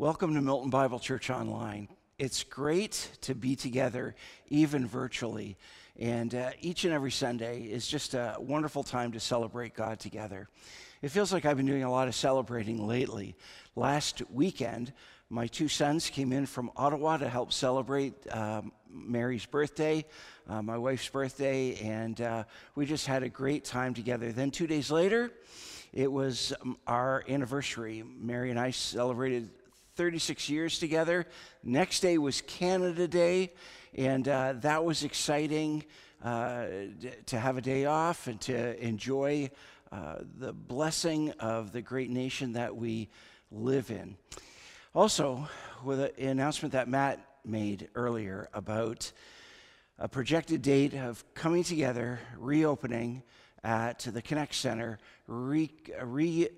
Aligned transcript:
Welcome 0.00 0.32
to 0.32 0.40
Milton 0.40 0.70
Bible 0.70 0.98
Church 0.98 1.28
Online. 1.28 1.86
It's 2.18 2.42
great 2.42 3.10
to 3.20 3.34
be 3.34 3.54
together, 3.54 4.14
even 4.48 4.86
virtually. 4.86 5.58
And 5.98 6.34
uh, 6.34 6.52
each 6.62 6.84
and 6.84 6.94
every 6.94 7.10
Sunday 7.10 7.64
is 7.64 7.86
just 7.86 8.14
a 8.14 8.36
wonderful 8.38 8.82
time 8.82 9.12
to 9.12 9.20
celebrate 9.20 9.74
God 9.74 10.00
together. 10.00 10.48
It 11.02 11.10
feels 11.10 11.34
like 11.34 11.44
I've 11.44 11.58
been 11.58 11.66
doing 11.66 11.82
a 11.82 11.90
lot 11.90 12.08
of 12.08 12.14
celebrating 12.14 12.86
lately. 12.86 13.36
Last 13.76 14.22
weekend, 14.32 14.94
my 15.28 15.46
two 15.46 15.68
sons 15.68 16.08
came 16.08 16.32
in 16.32 16.46
from 16.46 16.70
Ottawa 16.78 17.18
to 17.18 17.28
help 17.28 17.52
celebrate 17.52 18.14
um, 18.34 18.72
Mary's 18.90 19.44
birthday, 19.44 20.06
uh, 20.48 20.62
my 20.62 20.78
wife's 20.78 21.10
birthday, 21.10 21.74
and 21.74 22.22
uh, 22.22 22.44
we 22.74 22.86
just 22.86 23.06
had 23.06 23.22
a 23.22 23.28
great 23.28 23.66
time 23.66 23.92
together. 23.92 24.32
Then, 24.32 24.50
two 24.50 24.66
days 24.66 24.90
later, 24.90 25.30
it 25.92 26.10
was 26.10 26.54
um, 26.62 26.78
our 26.86 27.22
anniversary. 27.28 28.02
Mary 28.18 28.48
and 28.48 28.58
I 28.58 28.70
celebrated 28.70 29.50
36 30.00 30.48
years 30.48 30.78
together. 30.78 31.26
Next 31.62 32.00
day 32.00 32.16
was 32.16 32.40
Canada 32.40 33.06
Day, 33.06 33.52
and 33.94 34.26
uh, 34.26 34.54
that 34.60 34.82
was 34.82 35.04
exciting 35.04 35.84
uh, 36.24 36.64
to 37.26 37.38
have 37.38 37.58
a 37.58 37.60
day 37.60 37.84
off 37.84 38.26
and 38.26 38.40
to 38.40 38.82
enjoy 38.82 39.50
uh, 39.92 40.20
the 40.38 40.54
blessing 40.54 41.32
of 41.32 41.72
the 41.72 41.82
great 41.82 42.08
nation 42.08 42.54
that 42.54 42.74
we 42.74 43.10
live 43.52 43.90
in. 43.90 44.16
Also, 44.94 45.46
with 45.84 46.00
an 46.00 46.28
announcement 46.28 46.72
that 46.72 46.88
Matt 46.88 47.20
made 47.44 47.90
earlier 47.94 48.48
about 48.54 49.12
a 49.98 50.08
projected 50.08 50.62
date 50.62 50.94
of 50.94 51.22
coming 51.34 51.62
together, 51.62 52.20
reopening 52.38 53.22
at 53.62 53.98
the 53.98 54.22
Connect 54.22 54.54
Center, 54.54 54.98
re- 55.26 55.68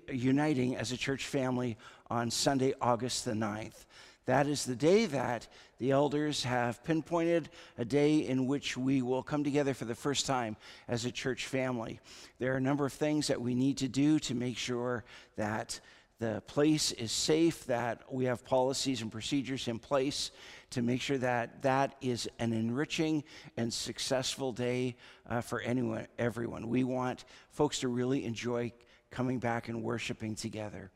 reuniting 0.07 0.77
as 0.77 0.93
a 0.93 0.97
church 0.97 1.25
family 1.25 1.77
on 2.13 2.29
Sunday, 2.29 2.75
August 2.79 3.25
the 3.25 3.31
9th. 3.31 3.85
That 4.27 4.45
is 4.45 4.65
the 4.65 4.75
day 4.75 5.07
that 5.07 5.47
the 5.79 5.89
elders 5.89 6.43
have 6.43 6.83
pinpointed 6.83 7.49
a 7.75 7.83
day 7.83 8.19
in 8.19 8.45
which 8.45 8.77
we 8.77 9.01
will 9.01 9.23
come 9.23 9.43
together 9.43 9.73
for 9.73 9.85
the 9.85 9.95
first 9.95 10.27
time 10.27 10.55
as 10.87 11.05
a 11.05 11.11
church 11.11 11.47
family. 11.47 11.99
There 12.37 12.53
are 12.53 12.57
a 12.57 12.61
number 12.61 12.85
of 12.85 12.93
things 12.93 13.27
that 13.27 13.41
we 13.41 13.55
need 13.55 13.77
to 13.79 13.87
do 13.87 14.19
to 14.19 14.35
make 14.35 14.59
sure 14.59 15.03
that 15.37 15.79
the 16.19 16.43
place 16.45 16.91
is 16.91 17.11
safe, 17.11 17.65
that 17.65 18.03
we 18.13 18.25
have 18.25 18.45
policies 18.45 19.01
and 19.01 19.11
procedures 19.11 19.67
in 19.67 19.79
place 19.79 20.29
to 20.69 20.83
make 20.83 21.01
sure 21.01 21.17
that 21.17 21.63
that 21.63 21.95
is 21.99 22.29
an 22.37 22.53
enriching 22.53 23.23
and 23.57 23.73
successful 23.73 24.51
day 24.51 24.95
uh, 25.27 25.41
for 25.41 25.61
anyone, 25.61 26.05
everyone. 26.19 26.69
We 26.69 26.83
want 26.83 27.25
folks 27.49 27.79
to 27.79 27.87
really 27.87 28.23
enjoy 28.23 28.71
coming 29.13 29.39
back 29.39 29.69
and 29.69 29.83
worshiping 29.83 30.35
together. 30.35 30.89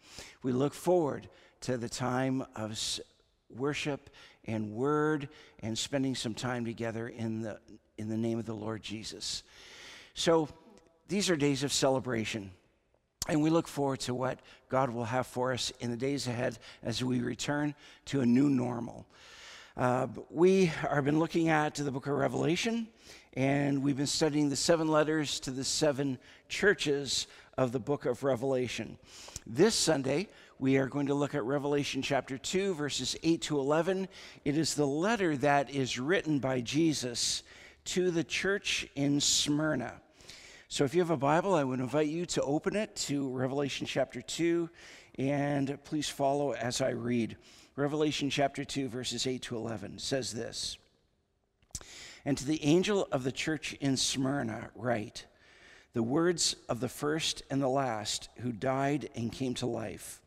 We 0.44 0.52
look 0.52 0.74
forward 0.74 1.30
to 1.62 1.78
the 1.78 1.90
time 1.90 2.44
of 2.56 2.78
worship 3.56 4.10
and 4.46 4.72
word 4.72 5.30
and 5.62 5.78
spending 5.78 6.16
some 6.16 6.34
time 6.34 6.66
together 6.66 7.08
in 7.08 7.42
the, 7.42 7.60
in 7.98 8.10
the 8.10 8.18
name 8.18 8.40
of 8.40 8.46
the 8.46 8.54
Lord 8.54 8.82
Jesus. 8.82 9.44
So 10.14 10.50
these 11.08 11.30
are 11.30 11.36
days 11.36 11.64
of 11.64 11.72
celebration. 11.72 12.52
And 13.30 13.42
we 13.42 13.50
look 13.50 13.68
forward 13.68 14.00
to 14.02 14.14
what 14.14 14.40
God 14.70 14.90
will 14.90 15.04
have 15.04 15.28
for 15.28 15.54
us 15.54 15.72
in 15.80 15.92
the 15.92 15.98
days 15.98 16.28
ahead 16.28 16.58
as 16.82 17.04
we 17.04 17.20
return 17.20 17.76
to 18.06 18.22
a 18.22 18.26
new 18.26 18.50
normal. 18.50 19.06
Uh, 19.76 20.08
we 20.32 20.66
have 20.66 21.06
been 21.06 21.20
looking 21.20 21.50
at 21.50 21.76
the 21.76 21.92
book 21.92 22.08
of 22.08 22.14
Revelation, 22.14 22.88
and 23.38 23.84
we've 23.84 23.98
been 23.98 24.08
studying 24.08 24.50
the 24.50 24.56
seven 24.56 24.88
letters 24.88 25.40
to 25.40 25.52
the 25.52 25.64
seven 25.64 26.18
churches 26.50 27.28
of 27.56 27.72
the 27.72 27.80
book 27.80 28.08
of 28.08 28.24
Revelation. 28.24 28.98
This 29.46 29.76
Sunday, 29.76 30.30
we 30.58 30.78
are 30.78 30.88
going 30.88 31.06
to 31.06 31.14
look 31.14 31.36
at 31.36 31.44
Revelation 31.44 32.02
chapter 32.02 32.40
2, 32.40 32.74
verses 32.74 33.16
8 33.22 33.40
to 33.44 33.60
11. 33.60 34.08
It 34.44 34.58
is 34.58 34.74
the 34.74 34.88
letter 34.88 35.38
that 35.38 35.70
is 35.70 36.00
written 36.00 36.40
by 36.40 36.62
Jesus 36.62 37.44
to 37.86 38.10
the 38.10 38.24
church 38.24 38.88
in 38.96 39.22
Smyrna. 39.22 39.94
So 40.68 40.84
if 40.84 40.96
you 40.96 41.02
have 41.02 41.12
a 41.12 41.16
Bible, 41.16 41.54
I 41.54 41.64
would 41.64 41.80
invite 41.80 42.08
you 42.08 42.26
to 42.26 42.42
open 42.42 42.76
it 42.76 42.96
to 42.96 43.30
Revelation 43.30 43.86
chapter 43.86 44.20
2, 44.20 44.68
and 45.20 45.78
please 45.84 46.10
follow 46.10 46.54
as 46.54 46.82
I 46.82 46.90
read. 46.90 47.38
Revelation 47.76 48.32
chapter 48.32 48.66
2, 48.66 48.90
verses 48.90 49.28
8 49.28 49.44
to 49.44 49.58
11 49.58 50.00
says 50.00 50.34
this 50.34 50.80
And 52.28 52.38
to 52.40 52.46
the 52.46 52.62
angel 52.66 53.08
of 53.10 53.24
the 53.24 53.32
church 53.32 53.72
in 53.80 53.96
Smyrna, 53.96 54.70
write, 54.76 55.26
the 55.94 56.04
words 56.04 56.58
of 56.68 56.82
the 56.82 56.90
first 56.90 57.42
and 57.50 57.62
the 57.62 57.70
last 57.70 58.28
who 58.40 58.52
died 58.52 59.08
and 59.16 59.32
came 59.32 59.54
to 59.54 59.66
life. 59.66 60.20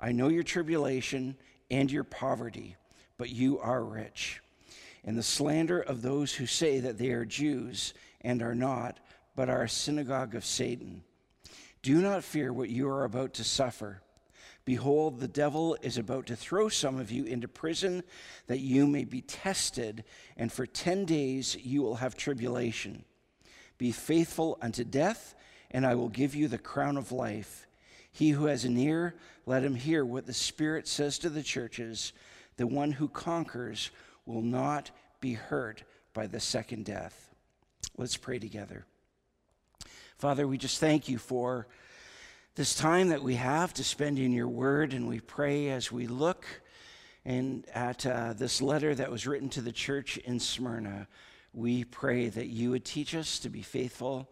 I 0.00 0.12
know 0.12 0.28
your 0.28 0.44
tribulation 0.44 1.36
and 1.70 1.92
your 1.92 2.04
poverty, 2.04 2.76
but 3.18 3.28
you 3.28 3.58
are 3.58 3.84
rich. 3.84 4.40
And 5.04 5.14
the 5.14 5.22
slander 5.22 5.78
of 5.78 6.00
those 6.00 6.32
who 6.32 6.46
say 6.46 6.80
that 6.80 6.96
they 6.96 7.10
are 7.10 7.26
Jews 7.26 7.92
and 8.22 8.40
are 8.40 8.54
not, 8.54 8.98
but 9.36 9.50
are 9.50 9.64
a 9.64 9.68
synagogue 9.68 10.34
of 10.34 10.46
Satan. 10.46 11.04
Do 11.82 12.00
not 12.00 12.24
fear 12.24 12.50
what 12.50 12.70
you 12.70 12.88
are 12.88 13.04
about 13.04 13.34
to 13.34 13.44
suffer. 13.44 14.00
Behold, 14.64 15.18
the 15.18 15.28
devil 15.28 15.76
is 15.82 15.98
about 15.98 16.26
to 16.26 16.36
throw 16.36 16.68
some 16.68 16.98
of 17.00 17.10
you 17.10 17.24
into 17.24 17.48
prison 17.48 18.02
that 18.46 18.60
you 18.60 18.86
may 18.86 19.04
be 19.04 19.20
tested, 19.20 20.04
and 20.36 20.52
for 20.52 20.66
10 20.66 21.04
days 21.04 21.56
you 21.56 21.82
will 21.82 21.96
have 21.96 22.16
tribulation. 22.16 23.04
Be 23.78 23.90
faithful 23.90 24.58
unto 24.62 24.84
death, 24.84 25.34
and 25.72 25.84
I 25.84 25.96
will 25.96 26.08
give 26.08 26.34
you 26.36 26.46
the 26.46 26.58
crown 26.58 26.96
of 26.96 27.10
life. 27.10 27.66
He 28.12 28.30
who 28.30 28.44
has 28.44 28.64
an 28.64 28.76
ear, 28.76 29.16
let 29.46 29.64
him 29.64 29.74
hear 29.74 30.04
what 30.04 30.26
the 30.26 30.34
Spirit 30.34 30.86
says 30.86 31.18
to 31.20 31.30
the 31.30 31.42
churches. 31.42 32.12
The 32.56 32.66
one 32.66 32.92
who 32.92 33.08
conquers 33.08 33.90
will 34.26 34.42
not 34.42 34.90
be 35.20 35.32
hurt 35.32 35.82
by 36.12 36.26
the 36.26 36.40
second 36.40 36.84
death. 36.84 37.30
Let's 37.96 38.16
pray 38.16 38.38
together. 38.38 38.84
Father, 40.18 40.46
we 40.46 40.58
just 40.58 40.78
thank 40.78 41.08
you 41.08 41.18
for 41.18 41.66
this 42.54 42.74
time 42.74 43.08
that 43.08 43.22
we 43.22 43.34
have 43.36 43.72
to 43.74 43.84
spend 43.84 44.18
in 44.18 44.32
your 44.32 44.48
word, 44.48 44.92
and 44.92 45.08
we 45.08 45.20
pray 45.20 45.70
as 45.70 45.90
we 45.90 46.06
look 46.06 46.44
and 47.24 47.64
at 47.72 48.04
uh, 48.04 48.32
this 48.32 48.60
letter 48.60 48.94
that 48.94 49.10
was 49.10 49.26
written 49.26 49.48
to 49.50 49.60
the 49.60 49.72
church 49.72 50.18
in 50.18 50.40
Smyrna 50.40 51.06
we 51.52 51.84
pray 51.84 52.28
that 52.28 52.46
you 52.46 52.70
would 52.70 52.84
teach 52.84 53.14
us 53.14 53.38
to 53.40 53.50
be 53.50 53.62
faithful, 53.62 54.30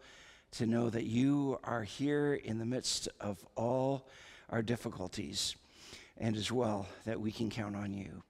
to 0.51 0.65
know 0.65 0.89
that 0.89 1.05
you 1.05 1.59
are 1.63 1.83
here 1.83 2.33
in 2.33 2.57
the 2.57 2.65
midst 2.65 3.07
of 3.19 3.45
all 3.55 4.07
our 4.49 4.61
difficulties, 4.61 5.55
and 6.17 6.35
as 6.35 6.51
well 6.51 6.87
that 7.05 7.21
we 7.21 7.31
can 7.31 7.49
count 7.49 7.75
on 7.75 7.93
you. 7.93 8.23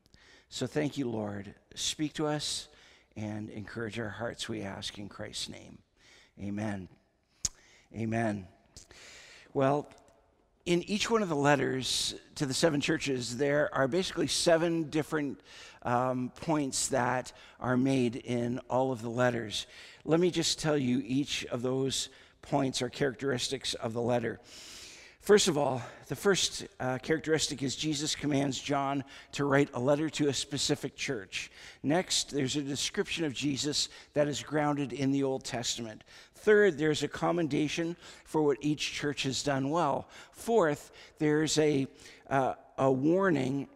So 0.50 0.68
thank 0.68 0.97
you, 0.97 1.09
Lord. 1.09 1.56
Speak 1.74 2.13
to 2.13 2.28
us 2.28 2.68
and 3.16 3.50
encourage 3.50 4.00
our 4.00 4.09
hearts, 4.09 4.50
we 4.50 4.62
ask 4.62 4.97
in 4.97 5.09
Christ's 5.09 5.50
name. 5.50 5.80
Amen. 6.40 6.90
Amen. 7.96 8.47
Well, 9.53 9.89
in 10.66 10.81
each 10.84 11.09
one 11.09 11.22
of 11.22 11.28
the 11.28 11.35
letters 11.35 12.16
to 12.35 12.45
the 12.45 12.53
seven 12.53 12.79
churches, 12.79 13.35
there 13.35 13.69
are 13.73 13.85
basically 13.85 14.28
seven 14.28 14.89
different 14.89 15.41
um, 15.84 16.31
points 16.38 16.88
that 16.88 17.34
are 17.59 17.75
made 17.75 18.16
in 18.16 18.59
all 18.69 18.94
of 18.94 19.01
the 19.01 19.09
letters. 19.09 19.67
Let 20.06 20.22
me 20.22 20.31
just 20.31 20.57
tell 20.57 20.78
you 20.78 21.01
each 21.06 21.44
of 21.47 21.63
those 21.63 22.07
points 22.41 22.81
or 22.81 22.88
characteristics 22.88 23.73
of 23.73 23.91
the 23.91 24.01
letter. 24.01 24.39
First 25.22 25.48
of 25.48 25.56
all, 25.56 25.84
the 26.08 26.16
first 26.16 26.66
uh, 26.80 26.98
characteristic 26.98 27.62
is 27.62 27.76
Jesus 27.76 28.16
commands 28.16 28.59
John 28.59 29.04
to 29.34 29.46
write 29.46 29.70
a 29.76 29.80
letter 29.80 30.09
to 30.09 30.30
a 30.30 30.34
specific 30.34 30.96
church. 30.96 31.52
Next, 31.84 32.32
there's 32.32 32.56
a 32.56 32.62
description 32.64 33.24
of 33.24 33.31
Jesus 33.31 33.90
that 34.14 34.28
is 34.28 34.42
grounded 34.42 34.94
in 34.94 35.12
the 35.12 35.22
Old 35.22 35.44
Testament. 35.44 36.04
Third, 36.34 36.80
there's 36.80 37.04
a 37.04 37.08
commendation 37.08 37.96
for 38.26 38.42
what 38.42 38.58
each 38.62 38.94
church 38.94 39.22
has 39.24 39.44
done 39.44 39.70
well. 39.70 40.10
Fourth, 40.31 40.92
there's 41.20 41.56
a, 41.60 41.86
uh, 42.28 42.56
a 42.80 42.92
warning 42.92 43.68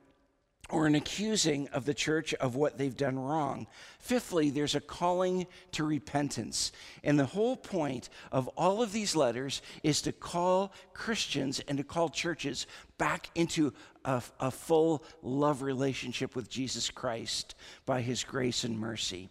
or 0.70 0.88
an 0.88 0.96
accusing 0.96 1.68
of 1.70 1.86
the 1.86 1.94
church 1.94 2.34
of 2.36 2.56
what 2.56 2.78
they've 2.78 2.98
done 2.98 3.20
wrong. 3.20 3.68
Fifthly, 4.00 4.50
there's 4.50 4.76
a 4.76 4.80
calling 4.80 5.46
to 5.72 5.84
repentance. 5.84 6.72
And 7.04 7.20
the 7.20 7.26
whole 7.26 7.56
point 7.56 8.10
of 8.32 8.48
all 8.58 8.82
of 8.82 8.92
these 8.92 9.16
letters 9.16 9.62
is 9.84 10.02
to 10.04 10.12
call 10.12 10.74
Christians 10.94 11.60
and 11.68 11.78
to 11.78 11.84
call 11.84 12.10
churches 12.10 12.66
back 12.98 13.30
into 13.36 13.74
a, 14.06 14.24
a 14.40 14.52
full 14.52 15.04
love 15.22 15.62
relationship 15.62 16.36
with 16.36 16.50
Jesus 16.50 16.90
Christ 16.90 17.56
by 17.86 18.02
his 18.02 18.24
grace 18.24 18.64
and 18.64 18.80
mercy. 18.80 19.30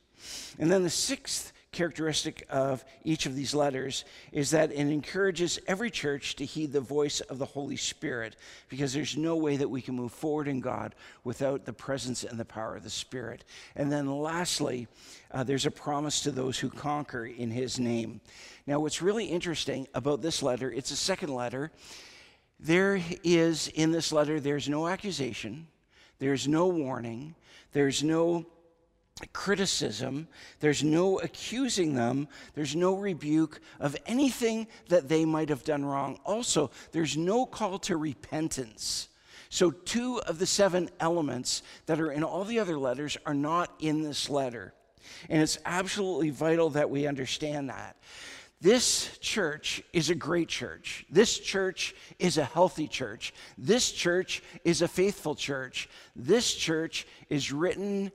And 0.59 0.71
then 0.71 0.85
the 0.85 0.91
sixth 0.91 1.53
characteristic 1.75 2.47
of 2.49 2.83
each 3.05 3.27
of 3.27 3.35
these 3.35 3.55
letters 3.55 4.05
is 4.33 4.51
that 4.53 4.71
it 4.73 4.79
encourages 4.79 5.59
every 5.67 5.91
church 5.91 6.37
to 6.37 6.45
heed 6.47 6.73
the 6.73 6.81
voice 6.81 7.21
of 7.21 7.39
the 7.39 7.45
Holy 7.45 7.77
Spirit 7.77 8.37
because 8.71 8.95
there's 8.95 9.17
no 9.17 9.37
way 9.37 9.59
that 9.59 9.69
we 9.69 9.83
can 9.83 9.95
move 9.95 10.13
forward 10.13 10.49
in 10.49 10.61
God 10.61 10.95
without 11.25 11.67
the 11.67 11.73
presence 11.73 12.25
and 12.25 12.41
the 12.41 12.45
power 12.45 12.77
of 12.77 12.85
the 12.85 12.91
Spirit. 12.91 13.45
And 13.77 13.93
then 13.93 14.07
lastly, 14.07 14.89
uh, 15.31 15.45
there's 15.45 15.67
a 15.67 15.71
promise 15.71 16.21
to 16.23 16.31
those 16.31 16.59
who 16.59 16.71
conquer 16.71 17.27
in 17.27 17.51
His 17.51 17.79
name. 17.79 18.21
Now, 18.67 18.81
what's 18.81 19.03
really 19.03 19.27
interesting 19.27 19.87
about 19.95 20.23
this 20.23 20.43
letter, 20.43 20.73
it's 20.73 20.93
a 20.93 20.97
second 20.97 21.35
letter. 21.35 21.71
There 22.59 23.01
is 23.23 23.69
in 23.69 23.93
this 23.93 24.13
letter, 24.13 24.41
there's 24.41 24.69
no 24.69 24.87
accusation, 24.87 25.67
there's 26.19 26.49
no 26.49 26.69
warning, 26.69 27.35
there's 27.73 28.03
no 28.03 28.47
criticism, 29.33 30.27
there's 30.61 30.83
no 30.83 31.19
accusing 31.21 31.95
them, 31.95 32.27
there's 32.55 32.75
no 32.75 32.97
rebuke 32.97 33.61
of 33.79 33.97
anything 34.07 34.67
that 34.89 35.09
they 35.09 35.25
might 35.25 35.49
have 35.49 35.65
done 35.65 35.85
wrong. 35.85 36.19
Also, 36.25 36.71
there's 36.93 37.17
no 37.17 37.47
call 37.47 37.79
to 37.81 37.97
repentance. 37.97 39.09
So, 39.51 39.71
two 39.71 40.21
of 40.23 40.41
the 40.41 40.47
seven 40.47 40.91
elements 40.99 41.63
that 41.87 42.01
are 42.01 42.11
in 42.11 42.25
all 42.25 42.45
the 42.45 42.59
other 42.59 42.77
letters 42.77 43.17
are 43.25 43.35
not 43.35 43.73
in 43.79 44.03
this 44.03 44.29
letter. 44.29 44.75
And 45.29 45.41
it's 45.41 45.59
absolutely 45.65 46.31
vital 46.31 46.71
that 46.71 46.91
we 46.91 47.07
understand 47.07 47.71
that. 47.71 47.97
This 48.61 49.17
church 49.19 49.83
is 49.93 50.11
a 50.11 50.15
great 50.15 50.49
church. 50.49 51.05
This 51.11 51.39
church 51.39 51.95
is 52.19 52.39
a 52.39 52.45
healthy 52.45 52.89
church. 52.89 53.35
This 53.59 53.93
church 53.93 54.43
is 54.65 54.81
a 54.81 54.89
faithful 54.89 55.35
church. 55.35 55.89
This 56.17 56.53
church 56.53 57.07
is 57.29 57.53
written 57.53 58.11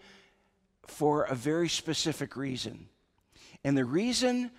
for 0.89 1.23
a 1.23 1.35
very 1.35 1.69
specific 1.69 2.35
reason. 2.35 2.87
And 3.63 3.77
the 3.77 3.85
reason 3.85 4.51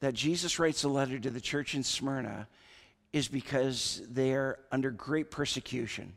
that 0.00 0.14
Jesus 0.14 0.58
writes 0.58 0.84
a 0.84 0.88
letter 0.88 1.18
to 1.18 1.30
the 1.30 1.40
church 1.40 1.74
in 1.74 1.82
Smyrna 1.82 2.48
is 3.12 3.28
because 3.28 4.02
they're 4.08 4.58
under 4.72 4.90
great 4.90 5.30
persecution. 5.30 6.14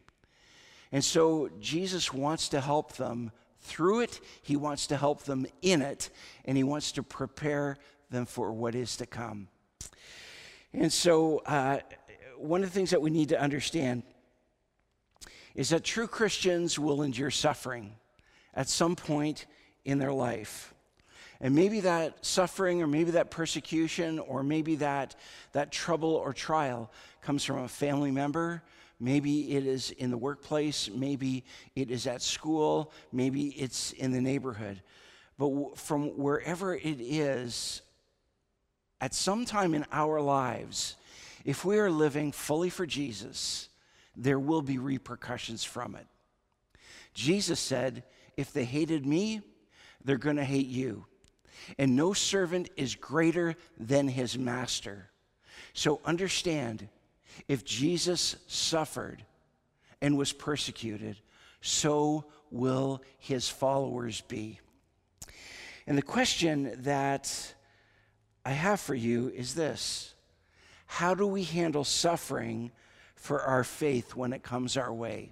And 0.92 1.04
so 1.04 1.50
Jesus 1.60 2.13
wants 2.13 2.50
to 2.50 2.62
help 2.62 2.94
them 2.94 3.31
through 3.60 4.01
it, 4.01 4.19
He 4.42 4.56
wants 4.56 4.88
to 4.88 4.98
help 4.98 5.24
them 5.24 5.45
in 5.62 5.81
it, 5.81 6.09
and 6.45 6.57
He 6.57 6.63
wants 6.63 6.92
to 6.94 7.04
prepare 7.04 7.77
them 8.09 8.25
for 8.25 8.51
what 8.51 8.75
is 8.75 8.98
to 8.98 9.06
come. 9.06 9.48
And 10.74 10.92
so, 10.92 11.39
uh, 11.45 11.80
one 12.38 12.62
of 12.62 12.69
the 12.69 12.74
things 12.74 12.89
that 12.89 13.01
we 13.01 13.09
need 13.09 13.30
to 13.30 13.39
understand 13.39 14.04
is 15.56 15.69
that 15.69 15.83
true 15.83 16.07
Christians 16.07 16.77
will 16.77 17.04
endure 17.04 17.31
suffering 17.31 17.95
at 18.54 18.68
some 18.68 18.95
point 18.95 19.45
in 19.85 20.00
their 20.00 20.13
life. 20.13 20.74
And 21.41 21.53
maybe 21.53 21.81
that 21.81 22.25
suffering 22.25 22.81
or 22.81 22.88
maybe 22.88 23.12
that 23.12 23.30
persecution 23.30 24.19
or 24.19 24.44
maybe 24.44 24.75
that, 24.75 25.15
that 25.51 25.71
trouble 25.71 26.13
or 26.13 26.31
trial 26.33 26.89
comes 27.21 27.44
from 27.44 27.59
a 27.59 27.68
family 27.68 28.12
member. 28.12 28.63
Maybe 29.00 29.53
it 29.53 29.65
is 29.65 29.91
in 29.91 30.09
the 30.09 30.18
workplace. 30.18 30.89
Maybe 30.89 31.44
it 31.75 31.91
is 31.91 32.07
at 32.07 32.21
school. 32.21 32.94
Maybe 33.12 33.47
it's 33.50 33.91
in 33.91 34.13
the 34.13 34.21
neighborhood. 34.21 34.81
But 35.38 35.77
from 35.77 36.18
wherever 36.18 36.75
it 36.75 37.01
is, 37.01 37.81
at 39.01 39.13
some 39.13 39.44
time 39.44 39.74
in 39.74 39.85
our 39.91 40.21
lives, 40.21 40.95
if 41.44 41.65
we 41.65 41.77
are 41.77 41.91
living 41.91 42.31
fully 42.31 42.69
for 42.69 42.85
Jesus, 42.85 43.68
there 44.15 44.39
will 44.39 44.62
be 44.62 44.77
repercussions 44.77 45.65
from 45.65 45.95
it. 45.95 46.07
Jesus 47.13 47.59
said, 47.59 48.03
If 48.38 48.53
they 48.53 48.63
hated 48.63 49.06
me, 49.06 49.41
they're 50.03 50.17
going 50.17 50.38
to 50.38 50.44
hate 50.44 50.67
you. 50.67 51.05
And 51.77 51.95
no 51.95 52.13
servant 52.13 52.69
is 52.75 52.95
greater 52.95 53.55
than 53.79 54.07
his 54.07 54.38
master. 54.38 55.09
So 55.73 56.01
understand 56.05 56.89
if 57.47 57.63
Jesus 57.63 58.35
suffered 58.47 59.23
and 60.01 60.17
was 60.17 60.33
persecuted, 60.33 61.17
so 61.61 62.25
will 62.51 63.01
his 63.17 63.50
followers 63.50 64.21
be. 64.21 64.59
And 65.88 65.97
the 65.97 66.03
question 66.03 66.75
that 66.83 67.53
I 68.45 68.51
have 68.51 68.79
for 68.79 68.95
you 68.95 69.29
is 69.29 69.56
this 69.56 70.13
How 70.85 71.15
do 71.15 71.25
we 71.25 71.44
handle 71.44 71.83
suffering 71.83 72.71
for 73.15 73.41
our 73.41 73.63
faith 73.63 74.15
when 74.15 74.33
it 74.33 74.44
comes 74.44 74.77
our 74.77 74.94
way? 74.94 75.31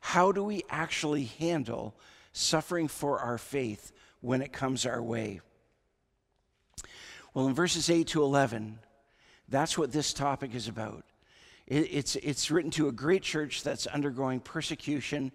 How 0.00 0.32
do 0.32 0.42
we 0.42 0.64
actually 0.70 1.24
handle 1.24 1.94
suffering 2.32 2.88
for 2.88 3.18
our 3.20 3.38
faith 3.38 3.92
when 4.20 4.42
it 4.42 4.52
comes 4.52 4.86
our 4.86 5.02
way. 5.02 5.40
Well, 7.34 7.46
in 7.46 7.54
verses 7.54 7.90
8 7.90 8.08
to 8.08 8.22
11, 8.22 8.78
that's 9.48 9.78
what 9.78 9.92
this 9.92 10.12
topic 10.12 10.54
is 10.54 10.68
about. 10.68 11.04
It, 11.66 11.88
it's, 11.90 12.16
it's 12.16 12.50
written 12.50 12.70
to 12.72 12.88
a 12.88 12.92
great 12.92 13.22
church 13.22 13.62
that's 13.62 13.86
undergoing 13.86 14.40
persecution, 14.40 15.32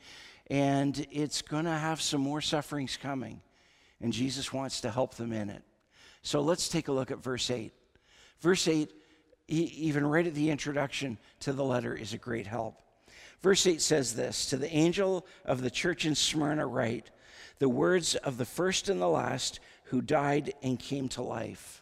and 0.47 1.06
it's 1.12 1.42
going 1.42 1.65
to 1.65 1.71
have 1.71 2.01
some 2.01 2.21
more 2.21 2.42
sufferings 2.42 2.97
coming, 2.97 3.42
and 4.01 4.12
Jesus 4.12 4.51
wants 4.51 4.81
to 4.81 4.92
help 4.92 5.15
them 5.15 5.31
in 5.31 5.50
it. 5.50 5.63
So 6.21 6.42
let's 6.42 6.69
take 6.69 6.88
a 6.88 6.92
look 6.92 7.12
at 7.12 7.24
verse 7.24 7.50
8. 7.50 7.71
Verse 8.42 8.68
8, 8.68 8.92
even 9.47 10.06
right 10.06 10.27
at 10.27 10.33
the 10.33 10.50
introduction 10.50 11.18
to 11.42 11.53
the 11.53 11.63
letter, 11.63 11.95
is 11.95 12.13
a 12.13 12.18
great 12.18 12.47
help. 12.47 12.81
Verse 13.42 13.66
8 13.68 13.82
says 13.82 14.16
this 14.16 14.48
To 14.48 14.58
the 14.58 14.72
angel 14.74 15.26
of 15.44 15.62
the 15.62 15.70
church 15.70 16.06
in 16.06 16.16
Smyrna, 16.16 16.66
write 16.66 17.12
the 17.60 17.70
words 17.70 18.16
of 18.16 18.38
the 18.38 18.46
first 18.46 18.90
and 18.90 19.02
the 19.02 19.08
last 19.08 19.60
who 19.86 20.02
died 20.02 20.54
and 20.62 20.80
came 20.80 21.08
to 21.10 21.22
life. 21.22 21.82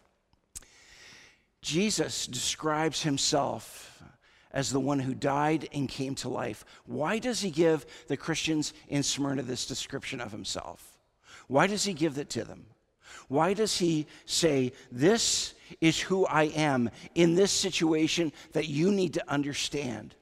Jesus 1.62 2.28
describes 2.28 3.02
himself 3.02 4.04
as 4.52 4.72
the 4.72 4.80
one 4.80 5.00
who 5.00 5.16
died 5.16 5.68
and 5.74 5.90
came 5.90 6.14
to 6.16 6.30
life. 6.30 6.64
Why 6.86 7.18
does 7.18 7.42
he 7.42 7.50
give 7.50 7.86
the 8.08 8.18
Christians 8.18 8.74
in 8.88 9.02
Smyrna 9.02 9.42
this 9.42 9.66
description 9.66 10.22
of 10.22 10.32
himself? 10.32 11.00
Why 11.48 11.68
does 11.68 11.86
he 11.86 11.94
give 11.94 12.18
it 12.18 12.30
to 12.32 12.44
them? 12.44 12.66
Why 13.30 13.54
does 13.54 13.78
he 13.78 14.06
say, 14.26 14.74
This 14.92 15.54
is 15.82 16.00
who 16.00 16.26
I 16.26 16.44
am 16.44 16.92
in 17.16 17.36
this 17.36 17.52
situation 17.52 18.32
that 18.52 18.68
you 18.68 18.92
need 18.92 19.16
to 19.16 19.32
understand? 19.32 20.16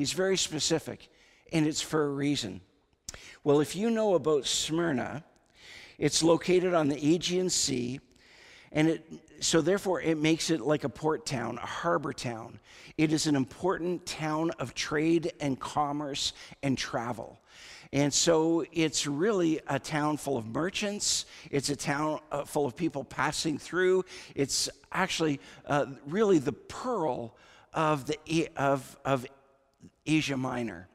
He's 0.00 0.14
very 0.14 0.38
specific, 0.38 1.10
and 1.52 1.66
it's 1.66 1.82
for 1.82 2.06
a 2.06 2.08
reason. 2.08 2.62
Well, 3.44 3.60
if 3.60 3.76
you 3.76 3.90
know 3.90 4.14
about 4.14 4.46
Smyrna, 4.46 5.22
it's 5.98 6.22
located 6.22 6.72
on 6.72 6.88
the 6.88 6.96
Aegean 6.96 7.50
Sea, 7.50 8.00
and 8.72 8.88
it, 8.88 9.04
so 9.40 9.60
therefore 9.60 10.00
it 10.00 10.16
makes 10.16 10.48
it 10.48 10.62
like 10.62 10.84
a 10.84 10.88
port 10.88 11.26
town, 11.26 11.58
a 11.58 11.66
harbor 11.66 12.14
town. 12.14 12.60
It 12.96 13.12
is 13.12 13.26
an 13.26 13.36
important 13.36 14.06
town 14.06 14.52
of 14.52 14.72
trade 14.72 15.34
and 15.38 15.60
commerce 15.60 16.32
and 16.62 16.78
travel. 16.78 17.38
And 17.92 18.10
so 18.10 18.64
it's 18.72 19.06
really 19.06 19.60
a 19.66 19.78
town 19.78 20.16
full 20.16 20.38
of 20.38 20.46
merchants. 20.46 21.26
It's 21.50 21.68
a 21.68 21.76
town 21.76 22.20
uh, 22.32 22.46
full 22.46 22.64
of 22.64 22.74
people 22.74 23.04
passing 23.04 23.58
through. 23.58 24.06
It's 24.34 24.70
actually 24.92 25.40
uh, 25.66 25.88
really 26.06 26.38
the 26.38 26.52
pearl 26.52 27.36
of, 27.74 28.06
the, 28.06 28.48
of, 28.56 28.96
of 29.04 29.26
Asia 30.06 30.36
Minor. 30.36 30.88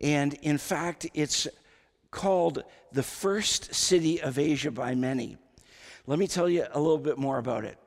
And 0.00 0.34
in 0.42 0.58
fact, 0.58 1.06
it's 1.14 1.48
called 2.10 2.62
the 2.92 3.02
first 3.02 3.74
city 3.74 4.20
of 4.20 4.38
Asia 4.38 4.70
by 4.70 4.94
many. 4.94 5.36
Let 6.06 6.18
me 6.18 6.26
tell 6.26 6.48
you 6.48 6.66
a 6.72 6.80
little 6.80 6.98
bit 6.98 7.18
more 7.18 7.38
about 7.38 7.64
it. 7.64 7.78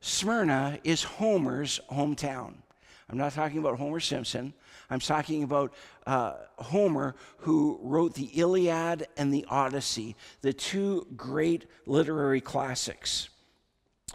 Smyrna 0.00 0.78
is 0.84 1.02
Homer's 1.02 1.80
hometown. 1.90 2.54
I'm 3.10 3.18
not 3.18 3.32
talking 3.32 3.58
about 3.58 3.78
Homer 3.78 4.00
Simpson. 4.00 4.52
I'm 4.90 5.00
talking 5.00 5.42
about 5.42 5.72
uh, 6.06 6.34
Homer, 6.58 7.14
who 7.38 7.78
wrote 7.82 8.14
the 8.14 8.26
Iliad 8.26 9.06
and 9.16 9.32
the 9.32 9.46
Odyssey, 9.48 10.14
the 10.42 10.52
two 10.52 11.06
great 11.16 11.66
literary 11.86 12.40
classics. 12.40 13.30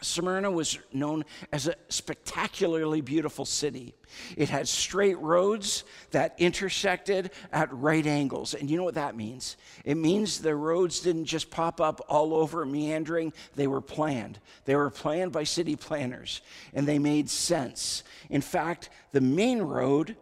Smyrna 0.03 0.51
was 0.51 0.77
known 0.91 1.25
as 1.51 1.67
a 1.67 1.75
spectacularly 1.89 3.01
beautiful 3.01 3.45
city. 3.45 3.95
It 4.38 4.50
had 4.50 4.67
straight 4.67 5.17
roads 5.19 5.83
that 6.12 6.36
intersected 6.38 7.31
at 7.51 7.74
right 7.74 8.05
angles. 8.05 8.53
And 8.53 8.69
you 8.69 8.77
know 8.77 8.83
what 8.83 8.95
that 8.95 9.15
means? 9.15 9.57
It 9.86 9.95
means 9.95 10.39
the 10.39 10.55
roads 10.55 11.00
didn't 11.00 11.25
just 11.25 11.50
pop 11.50 11.81
up 11.81 12.01
all 12.07 12.33
over 12.33 12.65
meandering, 12.65 13.33
they 13.55 13.67
were 13.67 13.81
planned. 13.81 14.39
They 14.65 14.75
were 14.75 14.89
planned 14.89 15.31
by 15.31 15.43
city 15.43 15.75
planners, 15.75 16.41
and 16.74 16.88
they 16.88 17.00
made 17.00 17.29
sense. 17.29 18.03
In 18.29 18.41
fact, 18.41 18.89
the 19.12 19.22
main 19.22 19.62
road 19.62 20.15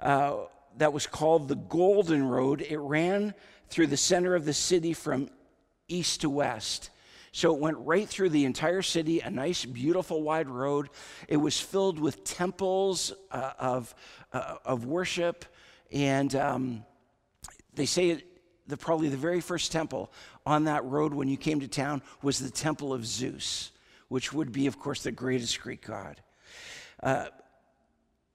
uh, 0.00 0.36
that 0.78 0.92
was 0.92 1.06
called 1.06 1.48
the 1.48 1.56
Golden 1.56 2.24
Road, 2.24 2.60
it 2.60 2.78
ran 2.78 3.34
through 3.68 3.86
the 3.86 3.96
center 3.96 4.34
of 4.34 4.44
the 4.44 4.52
city 4.52 4.92
from 4.92 5.30
east 5.88 6.22
to 6.22 6.30
west. 6.30 6.90
So 7.32 7.54
it 7.54 7.60
went 7.60 7.78
right 7.78 8.06
through 8.06 8.28
the 8.28 8.44
entire 8.44 8.82
city, 8.82 9.20
a 9.20 9.30
nice, 9.30 9.64
beautiful, 9.64 10.22
wide 10.22 10.48
road. 10.48 10.90
It 11.28 11.38
was 11.38 11.58
filled 11.58 11.98
with 11.98 12.24
temples 12.24 13.12
uh, 13.30 13.52
of, 13.58 13.94
uh, 14.34 14.56
of 14.66 14.84
worship. 14.84 15.46
And 15.90 16.34
um, 16.34 16.84
they 17.74 17.86
say 17.86 18.22
the, 18.66 18.76
probably 18.76 19.08
the 19.08 19.16
very 19.16 19.40
first 19.40 19.72
temple 19.72 20.12
on 20.44 20.64
that 20.64 20.84
road 20.84 21.14
when 21.14 21.26
you 21.26 21.38
came 21.38 21.60
to 21.60 21.68
town 21.68 22.02
was 22.22 22.38
the 22.38 22.50
temple 22.50 22.92
of 22.92 23.06
Zeus, 23.06 23.72
which 24.08 24.34
would 24.34 24.52
be, 24.52 24.66
of 24.66 24.78
course, 24.78 25.02
the 25.02 25.10
greatest 25.10 25.58
Greek 25.62 25.86
god. 25.86 26.20
Uh, 27.02 27.26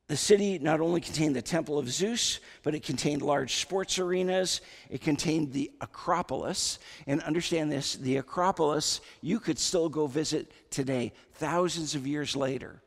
the 0.07 0.15
city 0.15 0.57
not 0.57 0.79
only 0.79 1.01
contained 1.01 1.35
the 1.35 1.41
temple 1.41 1.77
of 1.77 1.89
Zeus, 1.89 2.39
but 2.63 2.73
it 2.73 2.83
contained 2.83 3.21
large 3.21 3.55
sports 3.55 3.99
arenas. 3.99 4.61
It 4.89 5.01
contained 5.01 5.51
the 5.51 5.69
Acropolis. 5.81 6.79
And 7.07 7.21
understand 7.23 7.71
this 7.71 7.95
the 7.95 8.17
Acropolis, 8.17 9.01
you 9.21 9.39
could 9.39 9.59
still 9.59 9.89
go 9.89 10.07
visit 10.07 10.51
today, 10.71 11.11
thousands 11.33 11.93
of 11.93 12.07
years 12.07 12.35
later. 12.37 12.81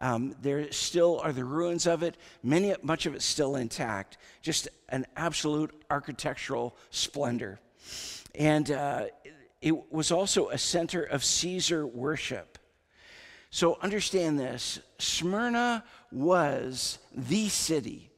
Um, 0.00 0.36
there 0.42 0.70
still 0.70 1.20
are 1.20 1.32
the 1.32 1.44
ruins 1.44 1.86
of 1.86 2.02
it, 2.02 2.16
many, 2.42 2.74
much 2.82 3.06
of 3.06 3.14
it 3.14 3.22
still 3.22 3.56
intact, 3.56 4.18
just 4.42 4.68
an 4.90 5.06
absolute 5.16 5.74
architectural 5.90 6.76
splendor. 6.90 7.58
And 8.34 8.70
uh, 8.70 9.06
it 9.60 9.92
was 9.92 10.12
also 10.12 10.50
a 10.50 10.58
center 10.58 11.02
of 11.02 11.24
Caesar 11.24 11.86
worship. 11.86 12.58
So 13.50 13.78
understand 13.80 14.38
this 14.38 14.78
Smyrna 14.98 15.82
was 16.12 16.98
the 17.14 17.48
city, 17.48 18.10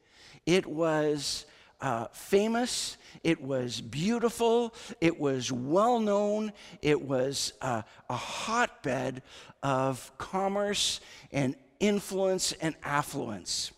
it 0.47 0.67
was 0.67 1.47
uh, 1.81 2.07
famous, 2.13 2.97
it 3.25 3.43
was 3.43 3.81
beautiful, 3.81 4.75
it 5.01 5.19
was 5.19 5.51
well 5.51 5.99
known, 5.99 6.53
it 6.83 7.01
was 7.01 7.53
uh, 7.63 7.83
a 8.09 8.17
hotbed 8.17 9.23
of 9.63 10.11
commerce 10.19 11.01
and 11.33 11.55
influence 11.81 12.53
and 12.53 12.75
affluence. 12.83 13.73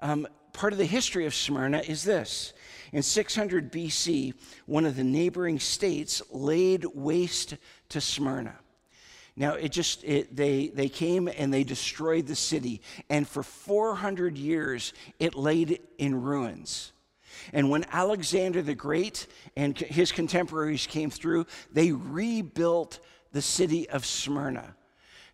Um, 0.00 0.26
part 0.52 0.72
of 0.72 0.78
the 0.78 0.84
history 0.84 1.26
of 1.26 1.34
Smyrna 1.34 1.78
is 1.78 2.04
this. 2.04 2.52
In 2.92 3.02
600 3.02 3.72
BC, 3.72 4.34
one 4.66 4.86
of 4.86 4.94
the 4.94 5.04
neighboring 5.04 5.58
states 5.58 6.22
laid 6.30 6.84
waste 6.94 7.56
to 7.88 8.00
Smyrna. 8.00 8.54
Now, 9.36 9.54
it 9.54 9.72
just, 9.72 10.04
it, 10.04 10.36
they, 10.36 10.68
they 10.68 10.88
came 10.88 11.28
and 11.28 11.52
they 11.52 11.64
destroyed 11.64 12.26
the 12.26 12.36
city. 12.36 12.82
And 13.10 13.26
for 13.26 13.42
400 13.42 14.38
years, 14.38 14.92
it 15.18 15.34
laid 15.34 15.80
in 15.98 16.22
ruins. 16.22 16.92
And 17.52 17.68
when 17.68 17.84
Alexander 17.90 18.62
the 18.62 18.74
Great 18.76 19.26
and 19.56 19.76
his 19.76 20.12
contemporaries 20.12 20.86
came 20.86 21.10
through, 21.10 21.46
they 21.72 21.90
rebuilt 21.90 23.00
the 23.32 23.42
city 23.42 23.88
of 23.90 24.06
Smyrna 24.06 24.76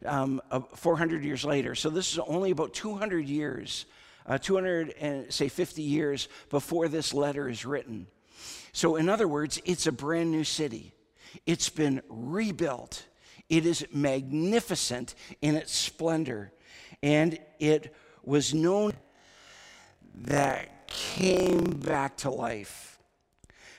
um, 0.07 0.41
400 0.75 1.25
years 1.25 1.45
later. 1.45 1.75
So 1.75 1.91
this 1.91 2.13
is 2.13 2.19
only 2.19 2.51
about 2.51 2.73
200 2.73 3.29
years, 3.29 3.87
uh, 4.27 4.39
200 4.39 4.95
and 5.01 5.33
say 5.33 5.49
50 5.49 5.83
years 5.83 6.29
before 6.49 6.89
this 6.89 7.13
letter 7.13 7.49
is 7.49 7.65
written. 7.65 8.07
So, 8.73 8.97
in 8.97 9.09
other 9.09 9.27
words, 9.27 9.61
it's 9.65 9.87
a 9.87 9.93
brand 9.93 10.31
new 10.31 10.45
city. 10.45 10.95
It's 11.45 11.69
been 11.69 12.03
rebuilt. 12.09 13.05
It 13.51 13.67
is 13.67 13.85
magnificent 13.93 15.15
in 15.43 15.57
its 15.57 15.73
splendor. 15.73 16.53
And 17.03 17.39
it 17.59 17.95
was 18.25 18.55
known 18.55 18.93
that 20.15 20.87
came 20.87 21.65
back 21.65 22.17
to 22.19 22.31
life. 22.31 22.99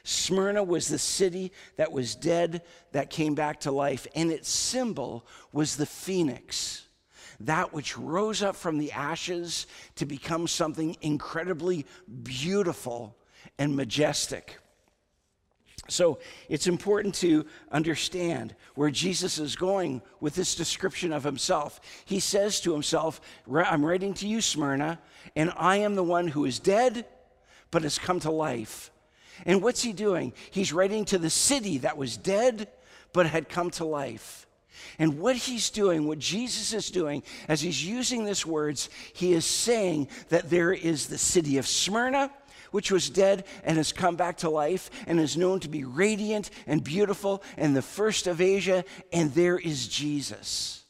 Smyrna 0.03 0.63
was 0.63 0.87
the 0.87 0.99
city 0.99 1.51
that 1.77 1.91
was 1.91 2.15
dead 2.15 2.63
that 2.91 3.09
came 3.09 3.35
back 3.35 3.61
to 3.61 3.71
life, 3.71 4.07
and 4.15 4.31
its 4.31 4.49
symbol 4.49 5.27
was 5.53 5.77
the 5.77 5.85
phoenix, 5.85 6.87
that 7.39 7.71
which 7.71 7.97
rose 7.97 8.41
up 8.41 8.55
from 8.55 8.79
the 8.79 8.91
ashes 8.91 9.67
to 9.95 10.05
become 10.05 10.47
something 10.47 10.97
incredibly 11.01 11.85
beautiful 12.23 13.15
and 13.59 13.75
majestic. 13.75 14.57
So 15.91 16.19
it's 16.49 16.67
important 16.67 17.15
to 17.15 17.45
understand 17.71 18.55
where 18.75 18.89
Jesus 18.89 19.37
is 19.37 19.55
going 19.55 20.01
with 20.19 20.35
this 20.35 20.55
description 20.55 21.11
of 21.11 21.23
himself. 21.23 21.81
He 22.05 22.19
says 22.19 22.61
to 22.61 22.71
himself, 22.71 23.19
I'm 23.53 23.85
writing 23.85 24.13
to 24.15 24.27
you, 24.27 24.41
Smyrna, 24.41 24.99
and 25.35 25.51
I 25.57 25.77
am 25.77 25.95
the 25.95 26.03
one 26.03 26.27
who 26.27 26.45
is 26.45 26.59
dead, 26.59 27.05
but 27.71 27.83
has 27.83 27.99
come 27.99 28.19
to 28.21 28.31
life. 28.31 28.91
And 29.45 29.61
what's 29.61 29.83
he 29.83 29.93
doing? 29.93 30.33
He's 30.51 30.73
writing 30.73 31.05
to 31.05 31.17
the 31.17 31.29
city 31.29 31.79
that 31.79 31.97
was 31.97 32.17
dead 32.17 32.69
but 33.13 33.25
had 33.25 33.49
come 33.49 33.69
to 33.71 33.85
life. 33.85 34.47
And 34.97 35.19
what 35.19 35.35
he's 35.35 35.69
doing, 35.69 36.07
what 36.07 36.19
Jesus 36.19 36.73
is 36.73 36.89
doing, 36.89 37.23
as 37.47 37.61
he's 37.61 37.85
using 37.85 38.25
these 38.25 38.45
words, 38.45 38.89
he 39.13 39.33
is 39.33 39.45
saying 39.45 40.07
that 40.29 40.49
there 40.49 40.71
is 40.71 41.07
the 41.07 41.17
city 41.17 41.57
of 41.57 41.67
Smyrna, 41.67 42.31
which 42.71 42.91
was 42.91 43.09
dead 43.09 43.45
and 43.63 43.77
has 43.77 43.93
come 43.93 44.15
back 44.15 44.37
to 44.37 44.49
life 44.49 44.89
and 45.07 45.19
is 45.19 45.37
known 45.37 45.59
to 45.59 45.69
be 45.69 45.83
radiant 45.83 46.49
and 46.65 46.83
beautiful 46.83 47.43
and 47.57 47.75
the 47.75 47.81
first 47.81 48.27
of 48.27 48.41
Asia. 48.41 48.83
And 49.13 49.33
there 49.33 49.59
is 49.59 49.87
Jesus, 49.87 50.83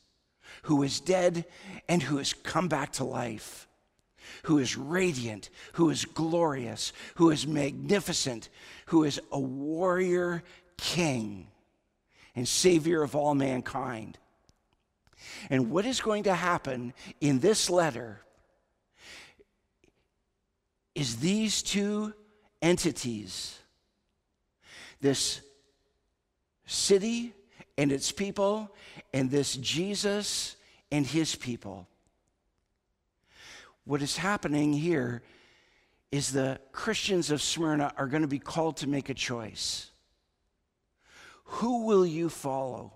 who 0.64 0.84
is 0.84 1.00
dead 1.00 1.46
and 1.90 2.02
who 2.02 2.18
has 2.18 2.34
come 2.34 2.68
back 2.68 2.94
to 2.94 3.04
life 3.04 3.68
who 4.44 4.58
is 4.58 4.78
radiant, 4.78 5.50
who 5.74 5.90
is 5.90 6.06
glorious, 6.06 6.94
who 7.16 7.30
is 7.30 7.46
magnificent, 7.46 8.50
who 8.88 9.04
is 9.04 9.20
a 9.32 9.40
warrior 9.40 10.44
king 10.78 11.48
and 12.36 12.48
savior 12.48 13.04
of 13.04 13.16
all 13.16 13.36
mankind. 13.36 14.18
And 15.50 15.70
what 15.70 15.86
is 15.86 16.02
going 16.02 16.24
to 16.24 16.34
happen 16.34 16.94
in 17.20 17.40
this 17.40 17.70
letter 17.70 18.22
is 21.02 21.16
these 21.16 21.64
two 21.64 22.14
entities, 22.62 23.58
this 25.00 25.42
city 26.68 27.34
and 27.76 27.92
its 27.92 28.12
people, 28.12 28.70
and 29.12 29.32
this 29.32 29.56
Jesus 29.56 30.56
and 30.92 31.04
his 31.08 31.36
people, 31.36 31.88
what 33.84 34.04
is 34.04 34.16
happening 34.16 34.74
here 34.74 35.24
is 36.12 36.34
the 36.34 36.60
Christians 36.72 37.32
of 37.32 37.42
Smyrna 37.42 37.92
are 37.98 38.06
going 38.06 38.22
to 38.22 38.28
be 38.28 38.38
called 38.38 38.78
to 38.78 38.88
make 38.88 39.10
a 39.10 39.16
choice. 39.16 39.90
Who 41.46 41.88
will 41.88 42.06
you 42.06 42.30
follow? 42.30 42.94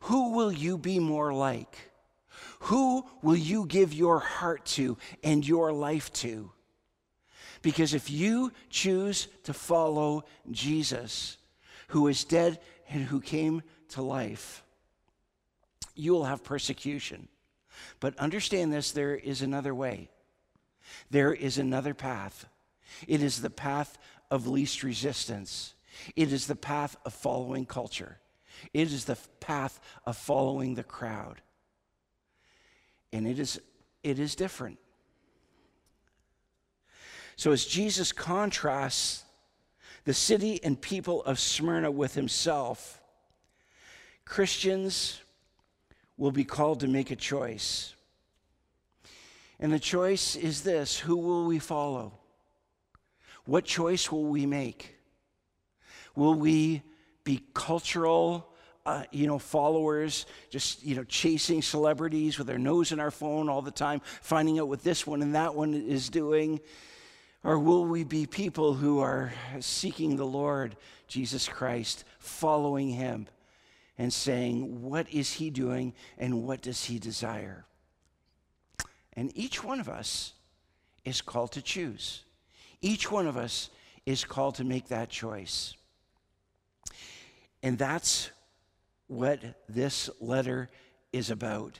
Who 0.00 0.32
will 0.32 0.50
you 0.50 0.76
be 0.76 0.98
more 0.98 1.32
like? 1.32 1.78
Who 2.62 3.06
will 3.22 3.36
you 3.36 3.66
give 3.66 3.94
your 3.94 4.18
heart 4.18 4.64
to 4.76 4.98
and 5.22 5.46
your 5.46 5.72
life 5.72 6.12
to? 6.14 6.50
Because 7.62 7.94
if 7.94 8.10
you 8.10 8.52
choose 8.70 9.28
to 9.44 9.52
follow 9.52 10.24
Jesus, 10.50 11.36
who 11.88 12.08
is 12.08 12.24
dead 12.24 12.58
and 12.88 13.04
who 13.04 13.20
came 13.20 13.62
to 13.90 14.02
life, 14.02 14.64
you 15.94 16.12
will 16.12 16.24
have 16.24 16.42
persecution. 16.44 17.28
But 17.98 18.18
understand 18.18 18.72
this 18.72 18.92
there 18.92 19.14
is 19.14 19.42
another 19.42 19.74
way, 19.74 20.10
there 21.10 21.32
is 21.32 21.58
another 21.58 21.94
path. 21.94 22.46
It 23.06 23.22
is 23.22 23.40
the 23.40 23.50
path 23.50 23.98
of 24.30 24.46
least 24.46 24.82
resistance, 24.82 25.74
it 26.16 26.32
is 26.32 26.46
the 26.46 26.56
path 26.56 26.96
of 27.04 27.12
following 27.12 27.66
culture, 27.66 28.18
it 28.72 28.92
is 28.92 29.04
the 29.04 29.18
path 29.40 29.80
of 30.06 30.16
following 30.16 30.74
the 30.74 30.84
crowd. 30.84 31.40
And 33.12 33.26
it 33.26 33.40
is, 33.40 33.60
it 34.04 34.20
is 34.20 34.36
different. 34.36 34.78
So, 37.36 37.52
as 37.52 37.64
Jesus 37.64 38.12
contrasts 38.12 39.24
the 40.04 40.14
city 40.14 40.62
and 40.62 40.80
people 40.80 41.22
of 41.24 41.38
Smyrna 41.38 41.90
with 41.90 42.14
himself, 42.14 43.00
Christians 44.24 45.20
will 46.16 46.30
be 46.30 46.44
called 46.44 46.80
to 46.80 46.88
make 46.88 47.10
a 47.10 47.16
choice. 47.16 47.94
And 49.58 49.72
the 49.72 49.78
choice 49.78 50.36
is 50.36 50.62
this 50.62 50.98
who 50.98 51.16
will 51.16 51.46
we 51.46 51.58
follow? 51.58 52.12
What 53.44 53.64
choice 53.64 54.12
will 54.12 54.24
we 54.24 54.46
make? 54.46 54.96
Will 56.14 56.34
we 56.34 56.82
be 57.24 57.42
cultural, 57.54 58.52
uh, 58.86 59.04
you 59.10 59.26
know, 59.26 59.38
followers, 59.38 60.26
just, 60.50 60.82
you 60.84 60.94
know, 60.94 61.04
chasing 61.04 61.62
celebrities 61.62 62.38
with 62.38 62.48
our 62.50 62.58
nose 62.58 62.92
in 62.92 63.00
our 63.00 63.10
phone 63.10 63.48
all 63.48 63.62
the 63.62 63.70
time, 63.70 64.00
finding 64.22 64.58
out 64.58 64.68
what 64.68 64.82
this 64.82 65.06
one 65.06 65.22
and 65.22 65.34
that 65.34 65.54
one 65.54 65.74
is 65.74 66.08
doing? 66.08 66.60
Or 67.42 67.58
will 67.58 67.86
we 67.86 68.04
be 68.04 68.26
people 68.26 68.74
who 68.74 69.00
are 69.00 69.32
seeking 69.60 70.16
the 70.16 70.26
Lord 70.26 70.76
Jesus 71.08 71.48
Christ, 71.48 72.04
following 72.18 72.90
him? 72.90 73.26
and 74.00 74.10
saying, 74.10 74.80
What 74.80 75.12
is 75.12 75.34
he 75.34 75.50
doing 75.50 75.92
and 76.16 76.42
what 76.42 76.62
does 76.62 76.84
he 76.84 76.98
desire? 76.98 77.66
And 79.12 79.30
each 79.36 79.62
one 79.62 79.78
of 79.78 79.90
us 79.90 80.32
is 81.04 81.20
called 81.20 81.52
to 81.52 81.60
choose. 81.60 82.22
Each 82.80 83.10
one 83.10 83.26
of 83.26 83.36
us 83.36 83.68
is 84.06 84.24
called 84.24 84.54
to 84.54 84.64
make 84.64 84.88
that 84.88 85.10
choice. 85.10 85.74
And 87.62 87.76
that's 87.76 88.30
what 89.06 89.38
this 89.68 90.08
letter 90.18 90.70
is 91.12 91.30
about, 91.30 91.78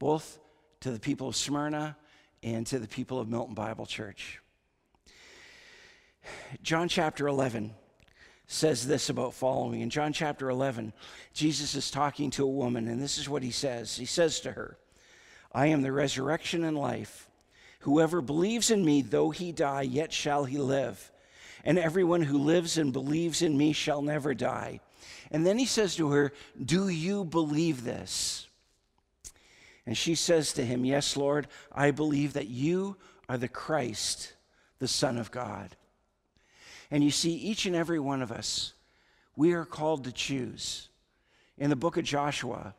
both 0.00 0.40
to 0.80 0.90
the 0.90 0.98
people 0.98 1.28
of 1.28 1.36
Smyrna 1.36 1.96
and 2.42 2.66
to 2.66 2.80
the 2.80 2.88
people 2.88 3.20
of 3.20 3.28
Milton 3.28 3.54
Bible 3.54 3.86
Church. 3.86 4.41
John 6.62 6.88
chapter 6.88 7.26
11 7.26 7.74
says 8.46 8.86
this 8.86 9.08
about 9.08 9.34
following. 9.34 9.80
In 9.80 9.90
John 9.90 10.12
chapter 10.12 10.50
11, 10.50 10.92
Jesus 11.32 11.74
is 11.74 11.90
talking 11.90 12.30
to 12.32 12.44
a 12.44 12.50
woman, 12.50 12.88
and 12.88 13.00
this 13.00 13.18
is 13.18 13.28
what 13.28 13.42
he 13.42 13.50
says 13.50 13.96
He 13.96 14.06
says 14.06 14.40
to 14.40 14.52
her, 14.52 14.76
I 15.52 15.66
am 15.68 15.82
the 15.82 15.92
resurrection 15.92 16.64
and 16.64 16.76
life. 16.76 17.28
Whoever 17.80 18.20
believes 18.20 18.70
in 18.70 18.84
me, 18.84 19.02
though 19.02 19.30
he 19.30 19.52
die, 19.52 19.82
yet 19.82 20.12
shall 20.12 20.44
he 20.44 20.58
live. 20.58 21.10
And 21.64 21.78
everyone 21.78 22.22
who 22.22 22.38
lives 22.38 22.78
and 22.78 22.92
believes 22.92 23.42
in 23.42 23.56
me 23.56 23.72
shall 23.72 24.02
never 24.02 24.34
die. 24.34 24.80
And 25.30 25.46
then 25.46 25.58
he 25.58 25.66
says 25.66 25.96
to 25.96 26.10
her, 26.10 26.32
Do 26.64 26.88
you 26.88 27.24
believe 27.24 27.84
this? 27.84 28.46
And 29.84 29.96
she 29.96 30.14
says 30.14 30.52
to 30.54 30.64
him, 30.64 30.84
Yes, 30.84 31.16
Lord, 31.16 31.48
I 31.72 31.90
believe 31.90 32.34
that 32.34 32.48
you 32.48 32.96
are 33.28 33.38
the 33.38 33.48
Christ, 33.48 34.34
the 34.78 34.88
Son 34.88 35.18
of 35.18 35.30
God. 35.30 35.76
And 36.92 37.02
you 37.02 37.10
see, 37.10 37.32
each 37.32 37.64
and 37.64 37.74
every 37.74 37.98
one 37.98 38.20
of 38.20 38.30
us, 38.30 38.74
we 39.34 39.52
are 39.54 39.64
called 39.64 40.04
to 40.04 40.12
choose. 40.12 40.90
In 41.56 41.70
the 41.70 41.76
book 41.76 41.96
of 41.96 42.04
Joshua, 42.04 42.74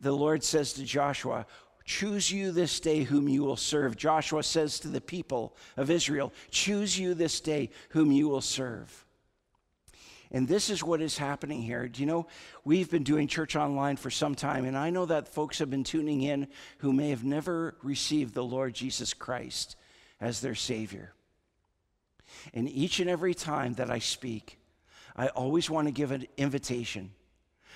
the 0.00 0.12
Lord 0.12 0.42
says 0.42 0.72
to 0.72 0.82
Joshua, 0.82 1.44
Choose 1.84 2.32
you 2.32 2.52
this 2.52 2.80
day 2.80 3.02
whom 3.02 3.28
you 3.28 3.42
will 3.42 3.58
serve. 3.58 3.98
Joshua 3.98 4.42
says 4.42 4.80
to 4.80 4.88
the 4.88 5.00
people 5.00 5.54
of 5.76 5.90
Israel, 5.90 6.32
Choose 6.50 6.98
you 6.98 7.12
this 7.12 7.38
day 7.38 7.68
whom 7.90 8.10
you 8.10 8.30
will 8.30 8.40
serve. 8.40 9.04
And 10.30 10.48
this 10.48 10.70
is 10.70 10.82
what 10.82 11.02
is 11.02 11.18
happening 11.18 11.60
here. 11.60 11.86
Do 11.86 12.00
you 12.00 12.06
know, 12.06 12.28
we've 12.64 12.90
been 12.90 13.04
doing 13.04 13.28
church 13.28 13.56
online 13.56 13.98
for 13.98 14.10
some 14.10 14.34
time, 14.34 14.64
and 14.64 14.76
I 14.78 14.88
know 14.88 15.04
that 15.04 15.28
folks 15.28 15.58
have 15.58 15.68
been 15.68 15.84
tuning 15.84 16.22
in 16.22 16.48
who 16.78 16.94
may 16.94 17.10
have 17.10 17.24
never 17.24 17.76
received 17.82 18.32
the 18.32 18.44
Lord 18.44 18.72
Jesus 18.72 19.12
Christ 19.12 19.76
as 20.18 20.40
their 20.40 20.54
Savior. 20.54 21.12
And 22.54 22.68
each 22.68 23.00
and 23.00 23.10
every 23.10 23.34
time 23.34 23.74
that 23.74 23.90
I 23.90 23.98
speak, 23.98 24.58
I 25.16 25.28
always 25.28 25.68
want 25.68 25.88
to 25.88 25.92
give 25.92 26.12
an 26.12 26.26
invitation 26.36 27.10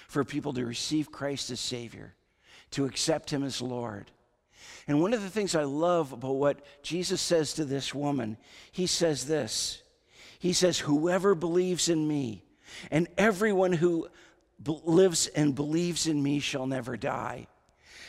for 0.08 0.24
people 0.24 0.52
to 0.54 0.64
receive 0.64 1.12
Christ 1.12 1.50
as 1.50 1.60
Savior, 1.60 2.14
to 2.72 2.84
accept 2.84 3.30
Him 3.30 3.42
as 3.42 3.60
Lord. 3.60 4.10
And 4.86 5.00
one 5.00 5.14
of 5.14 5.22
the 5.22 5.30
things 5.30 5.54
I 5.54 5.64
love 5.64 6.12
about 6.12 6.36
what 6.36 6.64
Jesus 6.82 7.20
says 7.20 7.54
to 7.54 7.64
this 7.64 7.94
woman, 7.94 8.36
He 8.72 8.86
says 8.86 9.26
this. 9.26 9.82
He 10.38 10.52
says, 10.52 10.78
Whoever 10.78 11.34
believes 11.34 11.88
in 11.88 12.06
me, 12.06 12.44
and 12.90 13.08
everyone 13.16 13.72
who 13.72 14.08
lives 14.66 15.26
and 15.28 15.54
believes 15.54 16.06
in 16.06 16.22
me 16.22 16.40
shall 16.40 16.66
never 16.66 16.96
die. 16.96 17.46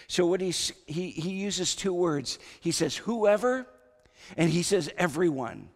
So 0.07 0.25
what 0.25 0.41
he's, 0.41 0.71
he, 0.85 1.09
he 1.09 1.31
uses 1.31 1.75
two 1.75 1.93
words. 1.93 2.39
He 2.59 2.71
says, 2.71 2.95
whoever, 2.95 3.67
and 4.37 4.49
he 4.49 4.63
says, 4.63 4.89
everyone. 4.97 5.69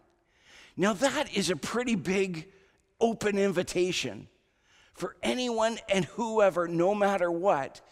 Now 0.80 0.94
that 0.94 1.36
is 1.36 1.50
a 1.50 1.56
pretty 1.56 1.94
big 1.94 2.48
open 3.02 3.36
invitation 3.36 4.28
for 4.94 5.14
anyone 5.22 5.78
and 5.90 6.06
whoever, 6.06 6.66
no 6.66 6.94
matter 6.94 7.30
what, 7.30 7.82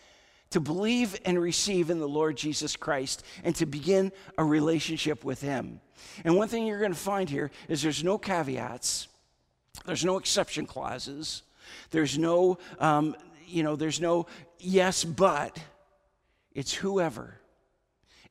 to 0.52 0.60
believe 0.60 1.14
and 1.26 1.38
receive 1.38 1.90
in 1.90 1.98
the 1.98 2.08
Lord 2.08 2.38
Jesus 2.38 2.76
Christ 2.76 3.26
and 3.44 3.54
to 3.56 3.66
begin 3.66 4.10
a 4.38 4.44
relationship 4.44 5.22
with 5.22 5.42
Him. 5.42 5.82
And 6.24 6.34
one 6.34 6.48
thing 6.48 6.66
you're 6.66 6.78
going 6.78 6.94
to 6.94 6.98
find 6.98 7.28
here 7.28 7.50
is 7.68 7.82
there's 7.82 8.02
no 8.02 8.16
caveats. 8.16 9.08
There's 9.84 10.06
no 10.06 10.16
exception 10.16 10.64
clauses. 10.64 11.42
There's 11.90 12.16
no, 12.16 12.56
um, 12.78 13.14
you 13.46 13.64
know, 13.64 13.76
there's 13.76 14.00
no 14.00 14.28
yes, 14.60 15.04
but. 15.04 15.58
It's 16.54 16.72
whoever, 16.72 17.38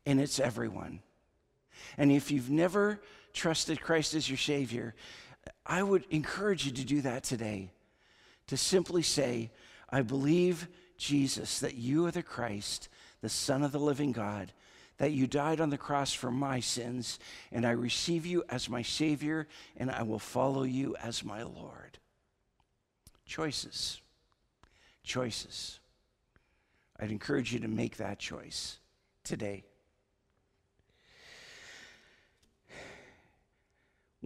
and 0.03 0.19
it's 0.19 0.39
everyone. 0.39 1.01
And 1.95 2.11
if 2.11 2.31
you've 2.31 2.49
never 2.49 2.99
trusted 3.37 3.79
Christ 3.79 4.15
as 4.15 4.29
your 4.29 4.37
Savior, 4.37 4.95
I 5.65 5.83
would 5.83 6.03
encourage 6.09 6.65
you 6.65 6.71
to 6.73 6.83
do 6.83 7.01
that 7.01 7.23
today. 7.23 7.69
To 8.47 8.57
simply 8.57 9.03
say, 9.03 9.51
I 9.89 10.01
believe, 10.01 10.67
Jesus, 10.97 11.59
that 11.59 11.75
you 11.75 12.05
are 12.05 12.11
the 12.11 12.23
Christ, 12.23 12.89
the 13.21 13.29
Son 13.29 13.63
of 13.63 13.71
the 13.71 13.79
living 13.79 14.11
God, 14.11 14.51
that 14.97 15.11
you 15.11 15.27
died 15.27 15.61
on 15.61 15.69
the 15.69 15.77
cross 15.77 16.11
for 16.11 16.31
my 16.31 16.59
sins, 16.59 17.19
and 17.51 17.65
I 17.65 17.71
receive 17.71 18.25
you 18.25 18.43
as 18.49 18.69
my 18.69 18.81
Savior, 18.81 19.47
and 19.77 19.91
I 19.91 20.01
will 20.03 20.19
follow 20.19 20.63
you 20.63 20.95
as 21.01 21.23
my 21.23 21.43
Lord. 21.43 21.99
Choices. 23.25 24.01
Choices. 25.03 25.79
I'd 26.99 27.11
encourage 27.11 27.53
you 27.53 27.59
to 27.59 27.67
make 27.67 27.97
that 27.97 28.17
choice 28.17 28.79
today. 29.23 29.63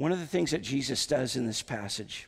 One 0.02 0.12
of 0.12 0.20
the 0.20 0.26
things 0.26 0.50
that 0.50 0.64
Jesus 0.64 1.06
does 1.06 1.36
in 1.36 1.46
this 1.46 1.62
passage 1.62 2.28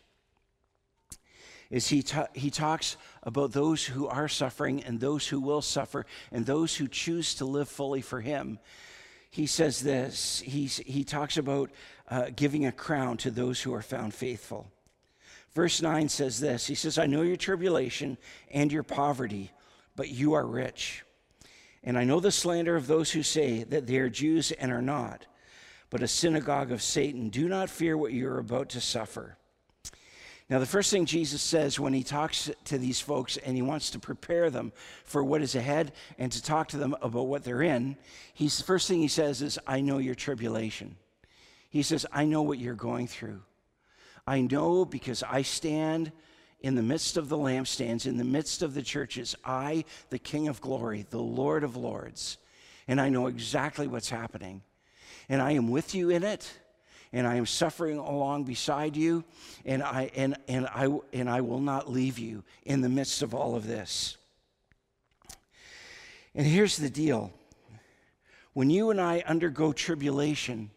is 1.72 1.88
he, 1.88 2.03
ta- 2.03 2.27
he 2.36 2.51
talks 2.51 2.98
about 3.24 3.51
those 3.51 3.83
who 3.83 4.05
are 4.05 4.27
suffering 4.27 4.83
and 4.83 5.00
those 5.00 5.27
who 5.27 5.40
will 5.40 5.64
suffer 5.64 6.05
and 6.31 6.46
those 6.46 6.75
who 6.75 6.88
choose 6.88 7.33
to 7.33 7.46
live 7.46 7.68
fully 7.68 8.01
for 8.01 8.22
him. 8.22 8.59
He 9.31 9.48
says 9.48 9.79
this 9.79 10.44
He's, 10.46 10.77
he 10.86 11.03
talks 11.03 11.36
about 11.36 11.72
uh, 12.12 12.27
giving 12.36 12.68
a 12.68 12.72
crown 12.72 13.18
to 13.18 13.31
those 13.31 13.59
who 13.59 13.74
are 13.74 13.81
found 13.81 14.14
faithful. 14.14 14.68
Verse 15.55 15.81
9 15.81 16.09
says 16.09 16.40
this 16.40 16.68
He 16.68 16.75
says, 16.75 17.00
I 17.00 17.07
know 17.07 17.24
your 17.24 17.38
tribulation 17.38 18.20
and 18.51 18.72
your 18.72 18.83
poverty, 18.83 19.50
but 19.96 20.09
you 20.09 20.33
are 20.33 20.46
rich. 20.46 21.03
And 21.83 21.98
I 21.98 22.03
know 22.03 22.20
the 22.20 22.31
slander 22.31 22.75
of 22.75 22.86
those 22.86 23.09
who 23.09 23.24
say 23.24 23.64
that 23.64 23.88
they 23.88 23.98
are 23.98 24.09
Jews 24.09 24.51
and 24.51 24.72
are 24.72 24.79
not, 24.79 25.25
but 25.94 26.01
a 26.01 26.08
synagogue 26.08 26.72
of 26.72 26.82
Satan. 26.82 27.29
Do 27.29 27.48
not 27.48 27.70
fear 27.70 27.96
what 27.96 28.14
you 28.14 28.27
are 28.27 28.40
about 28.40 28.70
to 28.70 28.82
suffer. 28.82 29.38
Now, 30.50 30.58
the 30.58 30.66
first 30.66 30.90
thing 30.90 31.06
Jesus 31.06 31.40
says 31.40 31.79
when 31.79 31.94
he 31.94 32.01
talks 32.01 32.50
to 32.66 32.79
these 32.79 33.00
folks 33.00 33.38
and 33.38 33.56
he 33.56 33.62
wants 33.62 33.92
to 33.92 34.00
prepare 34.00 34.50
them 34.50 34.74
for 35.06 35.24
what 35.24 35.44
is 35.44 35.53
ahead 35.53 35.92
and 36.18 36.32
to 36.32 36.42
talk 36.42 36.70
to 36.70 36.77
them 36.77 36.96
about 37.03 37.27
what 37.27 37.44
they're 37.44 37.62
in, 37.62 37.96
he's, 38.34 38.58
the 38.58 38.64
first 38.64 38.88
thing 38.88 39.01
he 39.01 39.08
says 39.08 39.44
is, 39.44 39.60
I 39.68 39.82
know 39.82 40.00
your 40.00 40.16
tribulation. 40.16 40.96
He 41.70 41.84
says, 41.84 42.08
I 42.12 42.25
know 42.25 42.42
what 42.42 42.58
you're 42.58 42.74
going 42.74 43.06
through. 43.06 43.44
I 44.25 44.42
know 44.42 44.86
because 44.86 45.22
I 45.22 45.44
stand 45.44 46.12
in 46.62 46.74
the 46.74 46.82
midst 46.82 47.18
of 47.18 47.29
the 47.29 47.38
lampstands, 47.38 48.08
in 48.08 48.18
the 48.18 48.24
midst 48.24 48.64
of 48.64 48.74
the 48.74 48.82
churches, 48.82 49.36
I, 49.46 49.86
the 50.10 50.18
King 50.18 50.48
of 50.48 50.60
glory, 50.60 51.06
the 51.12 51.22
Lord 51.22 51.64
of 51.64 51.75
lords, 51.75 52.40
and 52.88 53.00
I 53.00 53.10
know 53.10 53.27
exactly 53.27 53.86
what's 53.86 54.10
happening. 54.10 54.64
And 55.29 55.42
I 55.42 55.51
am 55.51 55.70
with 55.70 55.96
you 55.96 56.09
in 56.09 56.24
it 56.24 56.51
and 57.14 57.27
I 57.27 57.36
am 57.36 57.46
suffering 57.46 58.00
along 58.00 58.46
beside 58.46 58.98
you, 58.98 59.24
and 59.66 59.83
I, 59.83 60.09
and, 60.16 60.36
and, 60.48 60.66
I, 60.66 60.90
and 61.14 61.29
I 61.29 61.42
will 61.42 61.62
not 61.62 61.90
leave 61.90 62.18
you 62.18 62.44
in 62.66 62.81
the 62.81 62.90
midst 62.90 63.22
of 63.22 63.36
all 63.36 63.55
of 63.55 63.68
this. 63.68 64.18
And 66.33 66.46
here's 66.46 66.75
the 66.75 66.90
deal 66.90 67.31
when 68.53 68.72
you 68.72 68.90
and 68.90 69.00
I 69.00 69.24
undergo 69.27 69.72
tribulation 69.74 70.72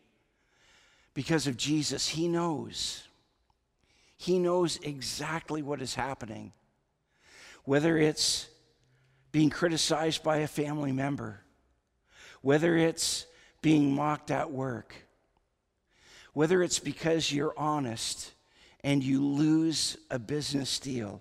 because 1.14 1.46
of 1.46 1.56
Jesus, 1.56 2.08
He 2.08 2.28
knows. 2.28 3.02
He 4.18 4.38
knows 4.38 4.78
exactly 4.82 5.62
what 5.62 5.80
is 5.80 5.94
happening. 5.94 6.52
Whether 7.64 7.96
it's 7.96 8.48
being 9.32 9.50
criticized 9.50 10.22
by 10.22 10.38
a 10.38 10.46
family 10.46 10.92
member, 10.92 11.40
whether 12.42 12.76
it's 12.76 13.26
being 13.66 13.92
mocked 13.92 14.30
at 14.30 14.52
work, 14.52 14.94
whether 16.34 16.62
it's 16.62 16.78
because 16.78 17.32
you're 17.32 17.52
honest 17.56 18.32
and 18.84 19.02
you 19.02 19.20
lose 19.20 19.96
a 20.08 20.20
business 20.20 20.78
deal, 20.78 21.20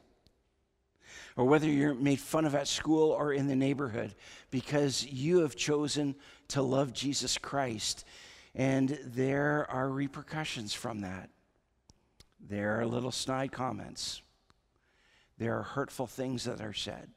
or 1.36 1.46
whether 1.46 1.68
you're 1.68 1.96
made 1.96 2.20
fun 2.20 2.46
of 2.46 2.54
at 2.54 2.68
school 2.68 3.10
or 3.10 3.34
in 3.34 3.48
the 3.48 3.56
neighborhood 3.56 4.14
because 4.52 5.04
you 5.08 5.40
have 5.40 5.56
chosen 5.56 6.14
to 6.48 6.62
love 6.62 6.94
Jesus 6.94 7.36
Christ. 7.40 8.06
And 8.54 9.00
there 9.04 9.66
are 9.72 9.90
repercussions 9.90 10.72
from 10.72 11.02
that. 11.02 11.32
There 12.40 12.80
are 12.80 12.86
little 12.86 13.12
snide 13.12 13.52
comments. 13.52 14.22
There 15.40 15.58
are 15.58 15.64
hurtful 15.64 16.06
things 16.06 16.44
that 16.44 16.62
are 16.62 16.74
said. 16.74 17.10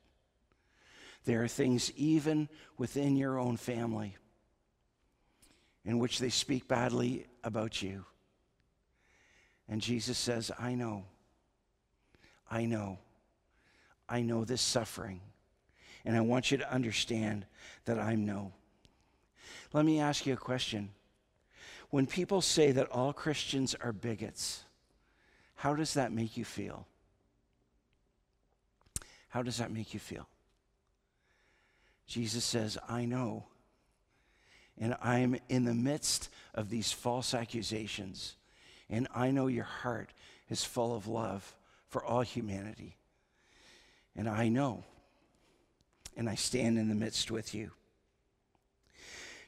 There 1.27 1.43
are 1.43 1.49
things 1.49 1.93
even 1.97 2.49
within 2.79 3.15
your 3.15 3.39
own 3.39 3.59
family 3.59 4.17
in 5.89 5.99
which 5.99 6.19
they 6.19 6.29
speak 6.29 6.69
badly 6.69 7.25
about 7.43 7.81
you. 7.81 8.05
And 9.71 9.81
Jesus 9.81 10.19
says, 10.19 10.51
I 10.59 10.75
know. 10.75 11.07
I 12.51 12.67
know. 12.67 12.99
I 14.07 14.21
know 14.21 14.45
this 14.45 14.61
suffering. 14.61 15.23
And 16.05 16.15
I 16.15 16.21
want 16.21 16.51
you 16.51 16.59
to 16.59 16.71
understand 16.71 17.47
that 17.87 17.99
I 17.99 18.17
know. 18.17 18.53
Let 19.73 19.87
me 19.87 19.99
ask 19.99 20.27
you 20.27 20.35
a 20.35 20.37
question. 20.37 20.91
When 21.89 22.07
people 22.07 22.43
say 22.43 22.71
that 22.73 22.91
all 22.91 23.15
Christians 23.15 23.75
are 23.75 23.93
bigots, 23.93 24.65
how 25.55 25.75
does 25.75 25.95
that 25.95 26.13
make 26.13 26.37
you 26.37 26.45
feel? 26.45 26.87
How 29.31 29.43
does 29.43 29.57
that 29.57 29.73
make 29.73 29.95
you 29.95 30.01
feel? 30.01 30.29
Jesus 32.07 32.45
says, 32.45 32.77
I 32.87 33.07
know 33.07 33.47
and 34.81 34.97
I'm 35.03 35.39
in 35.49 35.65
the 35.65 35.75
midst 35.75 36.29
of 36.55 36.71
these 36.71 36.93
false 36.93 37.35
accusations. 37.35 38.35
And 38.89 39.09
I 39.15 39.31
know 39.31 39.49
your 39.49 39.65
heart 39.65 40.11
is 40.49 40.65
full 40.65 40.95
of 40.95 41.07
love 41.07 41.55
for 41.89 42.05
all 42.05 42.23
humanity. 42.23 42.97
And 44.17 44.29
I 44.29 44.49
know. 44.49 44.85
And 46.17 46.29
I 46.29 46.35
stand 46.35 46.79
in 46.79 46.89
the 46.89 46.95
midst 46.95 47.31
with 47.31 47.55
you. 47.55 47.71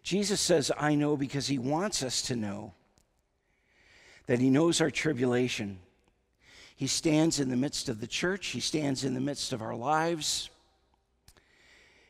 Jesus 0.03 0.40
says, 0.40 0.71
I 0.79 0.95
know 0.95 1.16
because 1.16 1.47
he 1.47 1.59
wants 1.59 2.03
us 2.03 2.23
to 2.23 2.37
know 2.37 2.73
that 4.27 4.38
he 4.38 4.51
knows 4.51 4.81
our 4.81 4.90
tribulation. 4.90 5.79
He 6.77 6.87
stands 6.87 7.40
in 7.40 7.51
the 7.51 7.57
midst 7.57 7.88
of 7.88 8.01
the 8.01 8.07
church, 8.07 8.49
he 8.49 8.61
stands 8.61 9.05
in 9.05 9.14
the 9.14 9.21
midst 9.21 9.53
of 9.53 9.61
our 9.61 9.75
lives. 9.75 10.49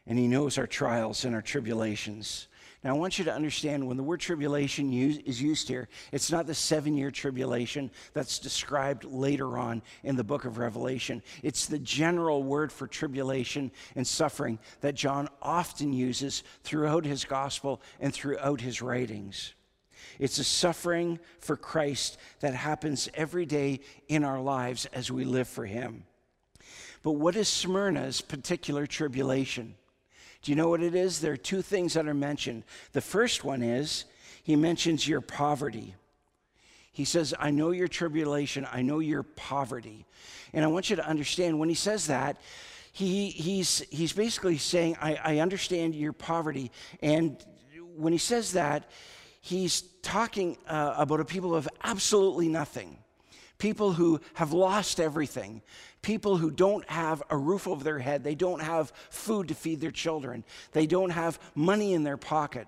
and 0.06 0.18
He 0.18 0.28
knows 0.28 0.58
our 0.58 0.66
trials 0.66 1.24
and 1.24 1.34
our 1.34 1.42
tribulations. 1.42 2.46
Now, 2.82 2.94
I 2.94 2.98
want 2.98 3.18
you 3.18 3.26
to 3.26 3.34
understand 3.34 3.86
when 3.86 3.98
the 3.98 4.02
word 4.02 4.20
tribulation 4.20 4.90
use, 4.90 5.18
is 5.18 5.40
used 5.40 5.68
here, 5.68 5.88
it's 6.12 6.32
not 6.32 6.46
the 6.46 6.54
seven 6.54 6.96
year 6.96 7.10
tribulation 7.10 7.90
that's 8.14 8.38
described 8.38 9.04
later 9.04 9.58
on 9.58 9.82
in 10.02 10.16
the 10.16 10.24
book 10.24 10.46
of 10.46 10.56
Revelation. 10.56 11.22
It's 11.42 11.66
the 11.66 11.78
general 11.78 12.42
word 12.42 12.72
for 12.72 12.86
tribulation 12.86 13.70
and 13.96 14.06
suffering 14.06 14.58
that 14.80 14.94
John 14.94 15.28
often 15.42 15.92
uses 15.92 16.42
throughout 16.62 17.04
his 17.04 17.26
gospel 17.26 17.82
and 18.00 18.14
throughout 18.14 18.62
his 18.62 18.80
writings. 18.80 19.52
It's 20.18 20.38
a 20.38 20.44
suffering 20.44 21.18
for 21.38 21.58
Christ 21.58 22.16
that 22.40 22.54
happens 22.54 23.10
every 23.12 23.44
day 23.44 23.80
in 24.08 24.24
our 24.24 24.40
lives 24.40 24.86
as 24.86 25.10
we 25.10 25.26
live 25.26 25.48
for 25.48 25.66
him. 25.66 26.04
But 27.02 27.12
what 27.12 27.36
is 27.36 27.48
Smyrna's 27.48 28.22
particular 28.22 28.86
tribulation? 28.86 29.74
Do 30.42 30.52
you 30.52 30.56
know 30.56 30.68
what 30.68 30.82
it 30.82 30.94
is? 30.94 31.20
There 31.20 31.32
are 31.32 31.36
two 31.36 31.62
things 31.62 31.94
that 31.94 32.08
are 32.08 32.14
mentioned. 32.14 32.64
The 32.92 33.00
first 33.00 33.44
one 33.44 33.62
is 33.62 34.04
he 34.42 34.56
mentions 34.56 35.06
your 35.06 35.20
poverty. 35.20 35.94
He 36.92 37.04
says, 37.04 37.34
I 37.38 37.50
know 37.50 37.70
your 37.70 37.88
tribulation, 37.88 38.66
I 38.72 38.82
know 38.82 38.98
your 38.98 39.22
poverty. 39.22 40.06
And 40.52 40.64
I 40.64 40.68
want 40.68 40.90
you 40.90 40.96
to 40.96 41.06
understand 41.06 41.58
when 41.58 41.68
he 41.68 41.74
says 41.74 42.08
that, 42.08 42.36
he, 42.92 43.28
he's, 43.28 43.84
he's 43.90 44.12
basically 44.12 44.58
saying, 44.58 44.96
I, 45.00 45.14
I 45.22 45.38
understand 45.38 45.94
your 45.94 46.12
poverty. 46.12 46.72
And 47.00 47.36
when 47.96 48.12
he 48.12 48.18
says 48.18 48.52
that, 48.54 48.90
he's 49.40 49.82
talking 50.02 50.58
uh, 50.66 50.94
about 50.96 51.20
a 51.20 51.24
people 51.24 51.54
of 51.54 51.68
absolutely 51.84 52.48
nothing, 52.48 52.98
people 53.60 53.92
who 53.92 54.20
have 54.34 54.52
lost 54.52 54.98
everything, 54.98 55.62
people 56.02 56.36
who 56.36 56.50
don't 56.50 56.88
have 56.90 57.22
a 57.30 57.36
roof 57.36 57.68
over 57.68 57.84
their 57.84 58.00
head, 58.00 58.24
they 58.24 58.34
don't 58.34 58.62
have 58.62 58.92
food 59.10 59.48
to 59.48 59.54
feed 59.54 59.80
their 59.80 59.92
children, 59.92 60.42
they 60.72 60.86
don't 60.86 61.10
have 61.10 61.38
money 61.54 61.92
in 61.92 62.02
their 62.02 62.16
pocket. 62.16 62.66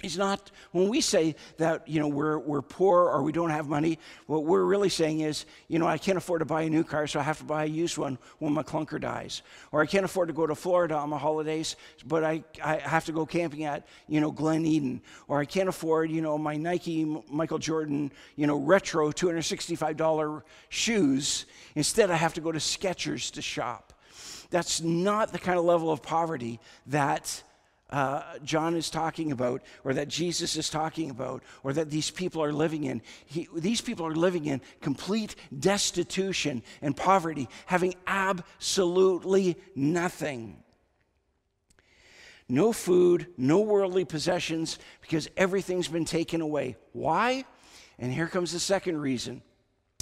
He's 0.00 0.16
not, 0.16 0.52
when 0.70 0.88
we 0.88 1.00
say 1.00 1.34
that, 1.56 1.88
you 1.88 1.98
know, 1.98 2.06
we're, 2.06 2.38
we're 2.38 2.62
poor 2.62 3.08
or 3.10 3.20
we 3.22 3.32
don't 3.32 3.50
have 3.50 3.68
money, 3.68 3.98
what 4.26 4.44
we're 4.44 4.62
really 4.62 4.90
saying 4.90 5.20
is, 5.20 5.44
you 5.66 5.80
know, 5.80 5.88
I 5.88 5.98
can't 5.98 6.16
afford 6.16 6.38
to 6.38 6.44
buy 6.44 6.62
a 6.62 6.70
new 6.70 6.84
car, 6.84 7.08
so 7.08 7.18
I 7.18 7.24
have 7.24 7.38
to 7.38 7.44
buy 7.44 7.64
a 7.64 7.66
used 7.66 7.98
one 7.98 8.16
when 8.38 8.52
my 8.52 8.62
clunker 8.62 9.00
dies. 9.00 9.42
Or 9.72 9.82
I 9.82 9.86
can't 9.86 10.04
afford 10.04 10.28
to 10.28 10.34
go 10.34 10.46
to 10.46 10.54
Florida 10.54 10.94
on 10.94 11.10
my 11.10 11.18
holidays, 11.18 11.74
but 12.06 12.22
I, 12.22 12.44
I 12.62 12.76
have 12.76 13.06
to 13.06 13.12
go 13.12 13.26
camping 13.26 13.64
at, 13.64 13.88
you 14.06 14.20
know, 14.20 14.30
Glen 14.30 14.64
Eden. 14.64 15.02
Or 15.26 15.40
I 15.40 15.44
can't 15.44 15.68
afford, 15.68 16.12
you 16.12 16.22
know, 16.22 16.38
my 16.38 16.54
Nike 16.56 17.04
Michael 17.28 17.58
Jordan, 17.58 18.12
you 18.36 18.46
know, 18.46 18.56
retro 18.56 19.10
$265 19.10 20.42
shoes. 20.68 21.46
Instead, 21.74 22.12
I 22.12 22.16
have 22.16 22.34
to 22.34 22.40
go 22.40 22.52
to 22.52 22.60
Skechers 22.60 23.32
to 23.32 23.42
shop. 23.42 23.92
That's 24.50 24.80
not 24.80 25.32
the 25.32 25.38
kind 25.38 25.58
of 25.58 25.64
level 25.64 25.90
of 25.90 26.02
poverty 26.02 26.60
that 26.86 27.42
uh, 27.90 28.22
John 28.44 28.76
is 28.76 28.90
talking 28.90 29.32
about, 29.32 29.62
or 29.82 29.94
that 29.94 30.08
Jesus 30.08 30.56
is 30.56 30.68
talking 30.68 31.10
about, 31.10 31.42
or 31.62 31.72
that 31.72 31.90
these 31.90 32.10
people 32.10 32.42
are 32.42 32.52
living 32.52 32.84
in. 32.84 33.00
He, 33.24 33.48
these 33.54 33.80
people 33.80 34.06
are 34.06 34.14
living 34.14 34.44
in 34.44 34.60
complete 34.80 35.34
destitution 35.58 36.62
and 36.82 36.96
poverty, 36.96 37.48
having 37.66 37.94
absolutely 38.06 39.56
nothing. 39.74 40.62
No 42.48 42.72
food, 42.72 43.26
no 43.36 43.60
worldly 43.60 44.04
possessions, 44.04 44.78
because 45.00 45.28
everything's 45.36 45.88
been 45.88 46.04
taken 46.04 46.40
away. 46.40 46.76
Why? 46.92 47.44
And 47.98 48.12
here 48.12 48.28
comes 48.28 48.52
the 48.52 48.60
second 48.60 48.98
reason 49.00 49.42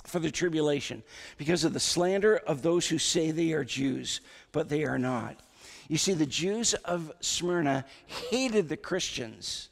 for 0.04 0.18
the 0.18 0.30
tribulation 0.30 1.02
because 1.36 1.64
of 1.64 1.72
the 1.72 1.80
slander 1.80 2.36
of 2.36 2.62
those 2.62 2.88
who 2.88 2.98
say 2.98 3.30
they 3.30 3.52
are 3.52 3.64
Jews, 3.64 4.20
but 4.52 4.68
they 4.68 4.84
are 4.84 4.98
not. 4.98 5.40
You 5.88 5.98
see, 5.98 6.14
the 6.14 6.26
Jews 6.26 6.74
of 6.74 7.12
Smyrna 7.20 7.84
hated 8.06 8.68
the 8.68 8.76
Christians. 8.76 9.68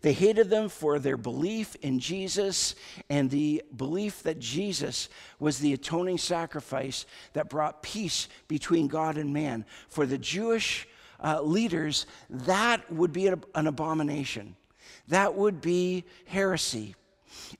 They 0.00 0.12
hated 0.12 0.48
them 0.48 0.68
for 0.68 0.98
their 0.98 1.16
belief 1.16 1.74
in 1.82 1.98
Jesus 1.98 2.76
and 3.10 3.28
the 3.30 3.64
belief 3.76 4.22
that 4.22 4.38
Jesus 4.38 5.08
was 5.40 5.58
the 5.58 5.72
atoning 5.72 6.18
sacrifice 6.18 7.04
that 7.32 7.50
brought 7.50 7.82
peace 7.82 8.28
between 8.46 8.86
God 8.86 9.16
and 9.16 9.32
man. 9.32 9.64
For 9.88 10.06
the 10.06 10.18
Jewish 10.18 10.86
uh, 11.22 11.42
leaders, 11.42 12.06
that 12.30 12.92
would 12.92 13.12
be 13.12 13.26
an, 13.26 13.42
an 13.56 13.66
abomination. 13.66 14.54
That 15.08 15.34
would 15.34 15.60
be 15.60 16.04
heresy. 16.26 16.94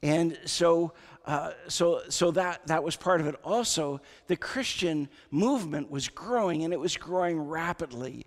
And 0.03 0.39
so 0.45 0.93
uh, 1.29 1.53
so, 1.69 2.01
so 2.09 2.31
that, 2.31 2.67
that 2.69 2.83
was 2.83 2.97
part 2.97 3.21
of 3.21 3.27
it. 3.27 3.35
Also, 3.45 4.01
the 4.29 4.37
Christian 4.37 5.11
movement 5.31 5.91
was 5.91 6.09
growing 6.09 6.65
and 6.65 6.73
it 6.73 6.81
was 6.81 6.97
growing 6.97 7.39
rapidly. 7.39 8.25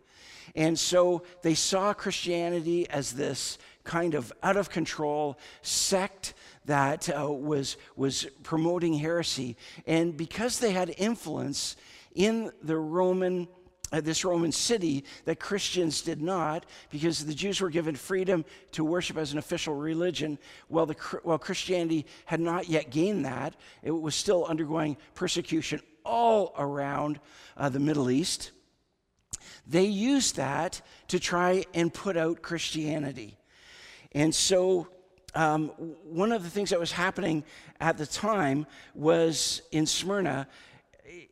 And 0.53 0.77
so 0.77 1.23
they 1.41 1.55
saw 1.55 1.95
Christianity 1.95 2.87
as 2.91 3.13
this 3.13 3.57
kind 3.83 4.13
of 4.13 4.31
out 4.43 4.55
of 4.55 4.69
control 4.69 5.39
sect 5.63 6.35
that 6.65 7.09
uh, 7.09 7.31
was, 7.31 7.75
was 7.95 8.27
promoting 8.43 8.93
heresy. 8.93 9.57
And 9.87 10.15
because 10.15 10.59
they 10.59 10.71
had 10.71 10.93
influence 10.99 11.77
in 12.13 12.51
the 12.61 12.77
Roman 12.77 13.47
this 13.99 14.23
Roman 14.23 14.53
city 14.53 15.03
that 15.25 15.39
Christians 15.39 16.01
did 16.01 16.21
not, 16.21 16.65
because 16.89 17.25
the 17.25 17.33
Jews 17.33 17.59
were 17.59 17.69
given 17.69 17.95
freedom 17.95 18.45
to 18.71 18.85
worship 18.85 19.17
as 19.17 19.33
an 19.33 19.39
official 19.39 19.75
religion, 19.75 20.37
while, 20.69 20.85
the, 20.85 20.95
while 21.23 21.37
Christianity 21.37 22.05
had 22.25 22.39
not 22.39 22.69
yet 22.69 22.89
gained 22.89 23.25
that. 23.25 23.55
It 23.83 23.91
was 23.91 24.15
still 24.15 24.45
undergoing 24.45 24.95
persecution 25.13 25.81
all 26.05 26.53
around 26.57 27.19
uh, 27.57 27.69
the 27.69 27.79
Middle 27.79 28.09
East. 28.09 28.51
They 29.67 29.85
used 29.85 30.37
that 30.37 30.81
to 31.09 31.19
try 31.19 31.65
and 31.73 31.93
put 31.93 32.17
out 32.17 32.41
Christianity. 32.41 33.37
And 34.13 34.33
so, 34.33 34.87
um, 35.35 35.67
one 36.03 36.31
of 36.31 36.43
the 36.43 36.49
things 36.49 36.71
that 36.71 36.79
was 36.79 36.91
happening 36.91 37.43
at 37.79 37.97
the 37.97 38.05
time 38.05 38.65
was 38.93 39.61
in 39.71 39.85
Smyrna, 39.85 40.47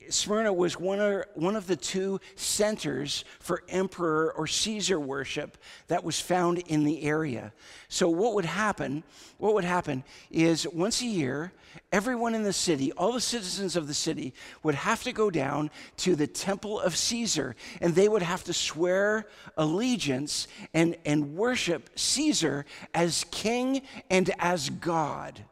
Smyrna 0.10 0.52
was 0.52 0.80
one 0.80 1.00
of, 1.00 1.24
one 1.36 1.56
of 1.56 1.68
the 1.68 1.76
two 1.76 2.20
centers 2.36 3.24
for 3.40 3.64
emperor 3.70 4.34
or 4.36 4.48
Caesar 4.48 5.00
worship 5.00 5.58
that 5.88 6.04
was 6.04 6.20
found 6.20 6.58
in 6.60 6.84
the 6.84 7.04
area. 7.04 7.54
So 7.88 8.10
what 8.10 8.34
would 8.34 8.46
happen? 8.46 9.04
What 9.38 9.54
would 9.54 9.64
happen 9.64 10.04
is 10.32 10.68
once 10.68 11.02
a 11.02 11.06
year, 11.06 11.52
everyone 11.92 12.36
in 12.36 12.44
the 12.44 12.54
city, 12.54 12.92
all 12.94 13.14
the 13.14 13.22
citizens 13.22 13.76
of 13.76 13.88
the 13.88 13.94
city, 13.94 14.34
would 14.64 14.76
have 14.76 15.04
to 15.04 15.12
go 15.12 15.30
down 15.30 15.70
to 15.98 16.16
the 16.16 16.28
temple 16.28 16.80
of 16.80 16.98
Caesar, 16.98 17.56
and 17.80 17.94
they 17.94 18.10
would 18.10 18.24
have 18.24 18.44
to 18.46 18.54
swear 18.54 19.28
allegiance 19.58 20.48
and, 20.74 20.98
and 21.06 21.36
worship 21.36 21.90
Caesar 21.96 22.66
as 22.94 23.26
king 23.32 23.82
and 24.10 24.32
as 24.40 24.70
God. 24.70 25.44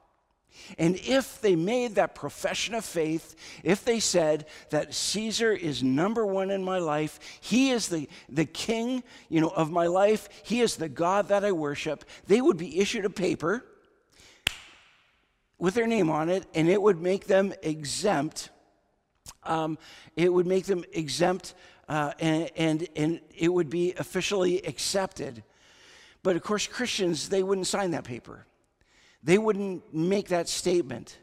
And 0.77 0.95
if 0.97 1.41
they 1.41 1.55
made 1.55 1.95
that 1.95 2.15
profession 2.15 2.73
of 2.73 2.85
faith, 2.85 3.35
if 3.63 3.83
they 3.83 3.99
said 3.99 4.45
that 4.69 4.93
Caesar 4.93 5.51
is 5.51 5.83
number 5.83 6.25
one 6.25 6.51
in 6.51 6.63
my 6.63 6.79
life, 6.79 7.19
he 7.41 7.71
is 7.71 7.87
the, 7.87 8.09
the 8.29 8.45
king 8.45 9.03
you 9.29 9.41
know, 9.41 9.49
of 9.49 9.71
my 9.71 9.87
life, 9.87 10.29
he 10.43 10.61
is 10.61 10.75
the 10.75 10.89
God 10.89 11.29
that 11.29 11.45
I 11.45 11.51
worship, 11.51 12.03
they 12.27 12.41
would 12.41 12.57
be 12.57 12.79
issued 12.79 13.05
a 13.05 13.09
paper 13.09 13.65
with 15.57 15.73
their 15.73 15.87
name 15.87 16.09
on 16.09 16.29
it, 16.29 16.45
and 16.53 16.69
it 16.69 16.81
would 16.81 17.01
make 17.01 17.25
them 17.25 17.53
exempt. 17.63 18.49
Um, 19.43 19.77
it 20.15 20.31
would 20.31 20.45
make 20.45 20.65
them 20.65 20.83
exempt, 20.93 21.55
uh, 21.89 22.13
and, 22.19 22.51
and, 22.55 22.87
and 22.95 23.19
it 23.35 23.51
would 23.51 23.69
be 23.69 23.93
officially 23.97 24.61
accepted. 24.65 25.43
But 26.21 26.35
of 26.35 26.43
course, 26.43 26.67
Christians, 26.67 27.29
they 27.29 27.41
wouldn't 27.43 27.67
sign 27.67 27.91
that 27.91 28.03
paper 28.03 28.45
they 29.23 29.37
wouldn't 29.37 29.93
make 29.93 30.29
that 30.29 30.47
statement. 30.49 31.17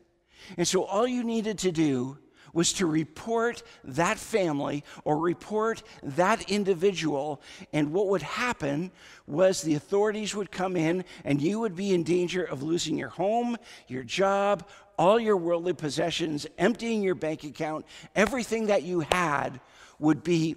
And 0.57 0.67
so 0.67 0.85
all 0.85 1.07
you 1.07 1.25
needed 1.25 1.59
to 1.61 1.73
do 1.73 2.19
was 2.55 2.73
to 2.75 2.87
report 2.87 3.63
that 3.83 4.17
family 4.17 4.85
or 5.05 5.19
report 5.19 5.83
that 6.03 6.49
individual. 6.51 7.43
And 7.73 7.93
what 7.93 8.07
would 8.09 8.23
happen 8.23 8.93
was 9.27 9.61
the 9.61 9.75
authorities 9.75 10.35
would 10.35 10.51
come 10.51 10.77
in 10.77 11.05
and 11.25 11.43
you 11.43 11.59
would 11.61 11.75
be 11.75 11.93
in 11.93 12.05
danger 12.05 12.45
of 12.45 12.63
losing 12.63 12.97
your 12.97 13.09
home, 13.09 13.57
your 13.89 14.05
job, 14.05 14.67
all 14.97 15.19
your 15.19 15.37
worldly 15.37 15.73
possessions, 15.73 16.47
emptying 16.57 17.03
your 17.03 17.17
bank 17.17 17.43
account. 17.43 17.85
Everything 18.15 18.67
that 18.67 18.85
you 18.85 19.01
had 19.01 19.61
would 19.99 20.23
be, 20.23 20.57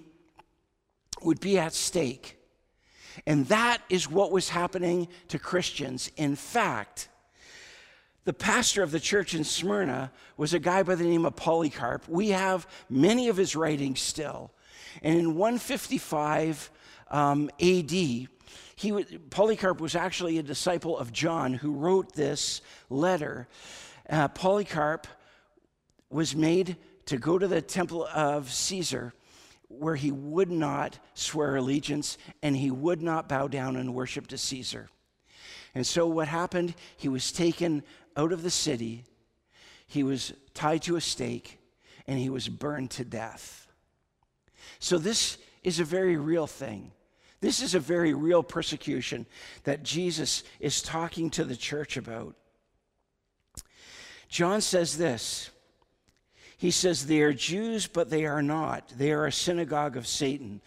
would 1.22 1.40
be 1.40 1.58
at 1.58 1.74
stake. 1.74 2.36
And 3.26 3.46
that 3.48 3.78
is 3.90 4.08
what 4.08 4.30
was 4.30 4.48
happening 4.48 5.08
to 5.28 5.40
Christians. 5.40 6.12
In 6.16 6.36
fact, 6.36 7.08
the 8.24 8.32
pastor 8.32 8.82
of 8.82 8.90
the 8.90 9.00
church 9.00 9.34
in 9.34 9.44
Smyrna 9.44 10.12
was 10.36 10.54
a 10.54 10.58
guy 10.58 10.82
by 10.82 10.94
the 10.94 11.04
name 11.04 11.24
of 11.24 11.36
Polycarp. 11.36 12.08
We 12.08 12.28
have 12.30 12.66
many 12.90 13.28
of 13.28 13.36
his 13.36 13.56
writings 13.56 14.00
still. 14.00 14.50
And 15.02 15.18
in 15.18 15.34
155 15.34 16.70
um, 17.10 17.50
AD, 17.60 17.90
he, 17.90 18.28
Polycarp 19.30 19.80
was 19.80 19.94
actually 19.94 20.38
a 20.38 20.42
disciple 20.42 20.98
of 20.98 21.12
John 21.12 21.54
who 21.54 21.72
wrote 21.72 22.14
this 22.14 22.60
letter. 22.90 23.48
Uh, 24.08 24.28
Polycarp 24.28 25.06
was 26.10 26.36
made 26.36 26.76
to 27.06 27.18
go 27.18 27.38
to 27.38 27.48
the 27.48 27.62
temple 27.62 28.06
of 28.14 28.52
Caesar 28.52 29.14
where 29.68 29.96
he 29.96 30.10
would 30.10 30.50
not 30.50 30.98
swear 31.14 31.56
allegiance 31.56 32.18
and 32.42 32.56
he 32.56 32.70
would 32.70 33.02
not 33.02 33.28
bow 33.28 33.48
down 33.48 33.76
and 33.76 33.94
worship 33.94 34.26
to 34.28 34.38
Caesar. 34.38 34.88
And 35.74 35.86
so 35.86 36.06
what 36.06 36.28
happened, 36.28 36.74
he 36.96 37.08
was 37.08 37.30
taken 37.30 37.82
out 38.18 38.32
of 38.32 38.42
the 38.42 38.50
city, 38.50 39.04
he 39.86 40.02
was 40.02 40.34
tied 40.52 40.82
to 40.82 40.96
a 40.96 41.00
stake, 41.00 41.58
and 42.06 42.18
he 42.18 42.28
was 42.28 42.48
burned 42.48 42.90
to 42.90 43.04
death. 43.04 43.68
So 44.80 44.98
this 44.98 45.38
is 45.62 45.80
a 45.80 45.84
very 45.84 46.16
real 46.16 46.46
thing. 46.46 46.92
This 47.40 47.62
is 47.62 47.74
a 47.74 47.80
very 47.80 48.12
real 48.12 48.42
persecution 48.42 49.24
that 49.64 49.84
Jesus 49.84 50.42
is 50.60 50.82
talking 50.82 51.30
to 51.30 51.44
the 51.44 51.56
church 51.56 51.96
about. 51.96 52.34
John 54.28 54.60
says 54.60 54.98
this 54.98 55.50
he 56.58 56.72
says, 56.72 57.06
They 57.06 57.22
are 57.22 57.32
Jews, 57.32 57.86
but 57.86 58.10
they 58.10 58.26
are 58.26 58.42
not. 58.42 58.92
They 58.98 59.12
are 59.12 59.26
a 59.26 59.32
synagogue 59.32 59.96
of 59.96 60.08
Satan. 60.08 60.60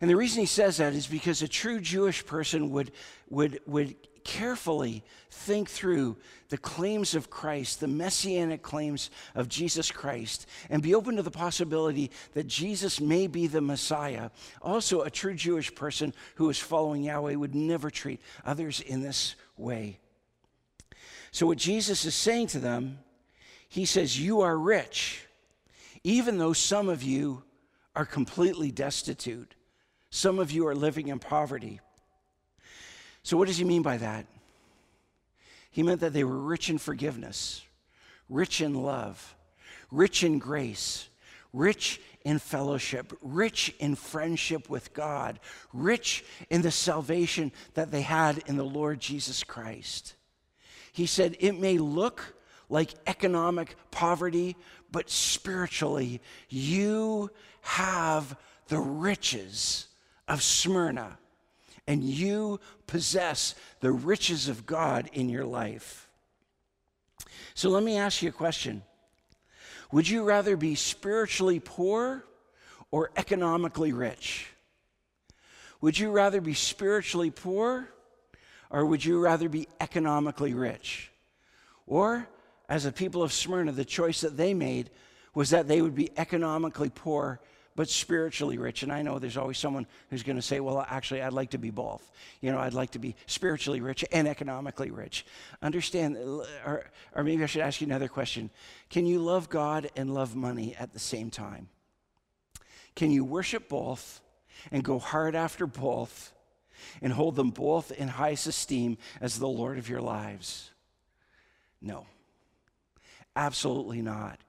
And 0.00 0.08
the 0.08 0.16
reason 0.16 0.40
he 0.40 0.46
says 0.46 0.76
that 0.76 0.92
is 0.92 1.08
because 1.08 1.42
a 1.42 1.48
true 1.48 1.80
Jewish 1.80 2.24
person 2.24 2.70
would, 2.70 2.92
would, 3.28 3.58
would 3.66 3.96
carefully 4.26 5.04
think 5.30 5.70
through 5.70 6.16
the 6.48 6.58
claims 6.58 7.14
of 7.14 7.30
Christ, 7.30 7.78
the 7.78 7.86
messianic 7.86 8.62
claims 8.62 9.10
of 9.34 9.48
Jesus 9.48 9.90
Christ, 9.92 10.46
and 10.68 10.82
be 10.82 10.94
open 10.94 11.16
to 11.16 11.22
the 11.22 11.30
possibility 11.30 12.10
that 12.34 12.48
Jesus 12.48 13.00
may 13.00 13.28
be 13.28 13.46
the 13.46 13.60
Messiah. 13.60 14.30
Also, 14.60 15.02
a 15.02 15.10
true 15.10 15.34
Jewish 15.34 15.74
person 15.74 16.12
who 16.34 16.50
is 16.50 16.58
following 16.58 17.04
Yahweh 17.04 17.36
would 17.36 17.54
never 17.54 17.88
treat 17.88 18.20
others 18.44 18.80
in 18.80 19.00
this 19.00 19.36
way. 19.56 19.98
So, 21.30 21.46
what 21.46 21.58
Jesus 21.58 22.04
is 22.04 22.14
saying 22.14 22.48
to 22.48 22.58
them 22.58 22.98
he 23.68 23.84
says, 23.84 24.18
You 24.18 24.40
are 24.40 24.56
rich, 24.56 25.26
even 26.02 26.38
though 26.38 26.52
some 26.52 26.88
of 26.88 27.02
you 27.02 27.42
are 27.94 28.06
completely 28.06 28.70
destitute. 28.70 29.54
Some 30.10 30.38
of 30.38 30.50
you 30.50 30.66
are 30.66 30.74
living 30.74 31.08
in 31.08 31.18
poverty. 31.18 31.80
So, 33.26 33.36
what 33.36 33.48
does 33.48 33.58
he 33.58 33.64
mean 33.64 33.82
by 33.82 33.96
that? 33.96 34.24
He 35.72 35.82
meant 35.82 36.00
that 36.02 36.12
they 36.12 36.22
were 36.22 36.38
rich 36.38 36.70
in 36.70 36.78
forgiveness, 36.78 37.64
rich 38.28 38.60
in 38.60 38.72
love, 38.72 39.34
rich 39.90 40.22
in 40.22 40.38
grace, 40.38 41.08
rich 41.52 42.00
in 42.24 42.38
fellowship, 42.38 43.12
rich 43.20 43.74
in 43.80 43.96
friendship 43.96 44.70
with 44.70 44.94
God, 44.94 45.40
rich 45.72 46.24
in 46.50 46.62
the 46.62 46.70
salvation 46.70 47.50
that 47.74 47.90
they 47.90 48.02
had 48.02 48.44
in 48.46 48.56
the 48.56 48.62
Lord 48.62 49.00
Jesus 49.00 49.42
Christ. 49.42 50.14
He 50.92 51.06
said, 51.06 51.34
It 51.40 51.58
may 51.58 51.78
look 51.78 52.36
like 52.68 52.94
economic 53.08 53.74
poverty, 53.90 54.54
but 54.92 55.10
spiritually, 55.10 56.20
you 56.48 57.32
have 57.62 58.38
the 58.68 58.78
riches 58.78 59.88
of 60.28 60.44
Smyrna 60.44 61.18
and 61.86 62.02
you 62.02 62.60
possess 62.86 63.54
the 63.80 63.92
riches 63.92 64.48
of 64.48 64.66
God 64.66 65.08
in 65.12 65.28
your 65.28 65.44
life. 65.44 66.08
So 67.54 67.70
let 67.70 67.82
me 67.82 67.96
ask 67.96 68.22
you 68.22 68.28
a 68.28 68.32
question 68.32 68.82
Would 69.92 70.08
you 70.08 70.24
rather 70.24 70.56
be 70.56 70.74
spiritually 70.74 71.60
poor 71.60 72.24
or 72.90 73.10
economically 73.16 73.92
rich? 73.92 74.48
Would 75.80 75.98
you 75.98 76.10
rather 76.10 76.40
be 76.40 76.54
spiritually 76.54 77.30
poor 77.30 77.88
or 78.70 78.84
would 78.84 79.04
you 79.04 79.20
rather 79.20 79.48
be 79.48 79.68
economically 79.80 80.54
rich? 80.54 81.10
Or 81.86 82.28
as 82.68 82.84
a 82.84 82.92
people 82.92 83.22
of 83.22 83.32
Smyrna, 83.32 83.72
the 83.72 83.84
choice 83.84 84.20
that 84.22 84.36
they 84.36 84.54
made 84.54 84.90
was 85.34 85.50
that 85.50 85.68
they 85.68 85.82
would 85.82 85.94
be 85.94 86.10
economically 86.16 86.90
poor 86.90 87.40
but 87.76 87.90
spiritually 87.90 88.56
rich. 88.56 88.82
And 88.82 88.90
I 88.90 89.02
know 89.02 89.18
there's 89.18 89.36
always 89.36 89.58
someone 89.58 89.86
who's 90.08 90.22
going 90.22 90.36
to 90.36 90.42
say, 90.42 90.60
well, 90.60 90.84
actually, 90.88 91.22
I'd 91.22 91.34
like 91.34 91.50
to 91.50 91.58
be 91.58 91.70
both. 91.70 92.10
You 92.40 92.50
know, 92.50 92.58
I'd 92.58 92.72
like 92.72 92.92
to 92.92 92.98
be 92.98 93.14
spiritually 93.26 93.80
rich 93.80 94.04
and 94.10 94.26
economically 94.26 94.90
rich. 94.90 95.26
Understand, 95.62 96.16
or, 96.16 96.86
or 97.14 97.22
maybe 97.22 97.42
I 97.42 97.46
should 97.46 97.62
ask 97.62 97.80
you 97.80 97.86
another 97.86 98.08
question 98.08 98.50
Can 98.88 99.06
you 99.06 99.18
love 99.20 99.48
God 99.50 99.90
and 99.94 100.12
love 100.12 100.34
money 100.34 100.74
at 100.78 100.92
the 100.92 100.98
same 100.98 101.30
time? 101.30 101.68
Can 102.96 103.10
you 103.10 103.24
worship 103.24 103.68
both 103.68 104.22
and 104.72 104.82
go 104.82 104.98
hard 104.98 105.34
after 105.34 105.66
both 105.66 106.32
and 107.02 107.12
hold 107.12 107.36
them 107.36 107.50
both 107.50 107.92
in 107.92 108.08
highest 108.08 108.46
esteem 108.46 108.96
as 109.20 109.38
the 109.38 109.46
Lord 109.46 109.76
of 109.76 109.88
your 109.88 110.00
lives? 110.00 110.70
No. 111.82 112.06
Absolutely 113.36 114.00
not. 114.00 114.40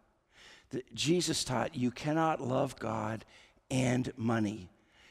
Jesus 0.93 1.43
taught 1.43 1.75
you 1.75 1.91
cannot 1.91 2.41
love 2.41 2.77
God 2.77 3.25
and 3.71 4.11
money. 4.17 4.69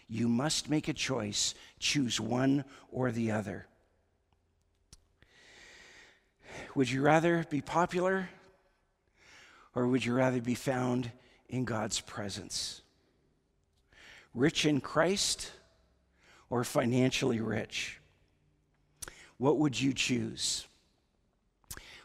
You 0.08 0.28
must 0.28 0.70
make 0.70 0.88
a 0.88 0.92
choice, 0.92 1.54
choose 1.78 2.20
one 2.20 2.64
or 2.90 3.10
the 3.10 3.30
other. 3.32 3.66
Would 6.74 6.90
you 6.90 7.02
rather 7.02 7.44
be 7.50 7.60
popular 7.60 8.28
or 9.74 9.86
would 9.86 10.04
you 10.04 10.14
rather 10.14 10.40
be 10.40 10.54
found 10.54 11.10
in 11.48 11.64
God's 11.64 12.00
presence? 12.00 12.82
Rich 14.34 14.66
in 14.66 14.80
Christ 14.80 15.52
or 16.50 16.64
financially 16.64 17.40
rich? 17.40 17.98
What 19.38 19.58
would 19.58 19.78
you 19.80 19.92
choose? 19.92 20.66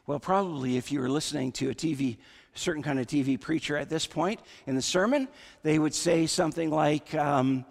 Well, 0.07 0.19
probably 0.19 0.77
if 0.77 0.91
you 0.91 0.99
were 0.99 1.09
listening 1.09 1.51
to 1.53 1.69
a 1.69 1.75
TV, 1.75 2.17
certain 2.53 2.83
kind 2.83 2.99
of 2.99 3.07
TV 3.07 3.39
preacher 3.39 3.77
at 3.77 3.89
this 3.89 4.05
point 4.05 4.39
in 4.67 4.75
the 4.75 4.81
sermon, 4.81 5.27
they 5.63 5.79
would 5.79 5.93
say 5.93 6.25
something 6.27 6.69
like, 6.69 7.13
um, 7.15 7.65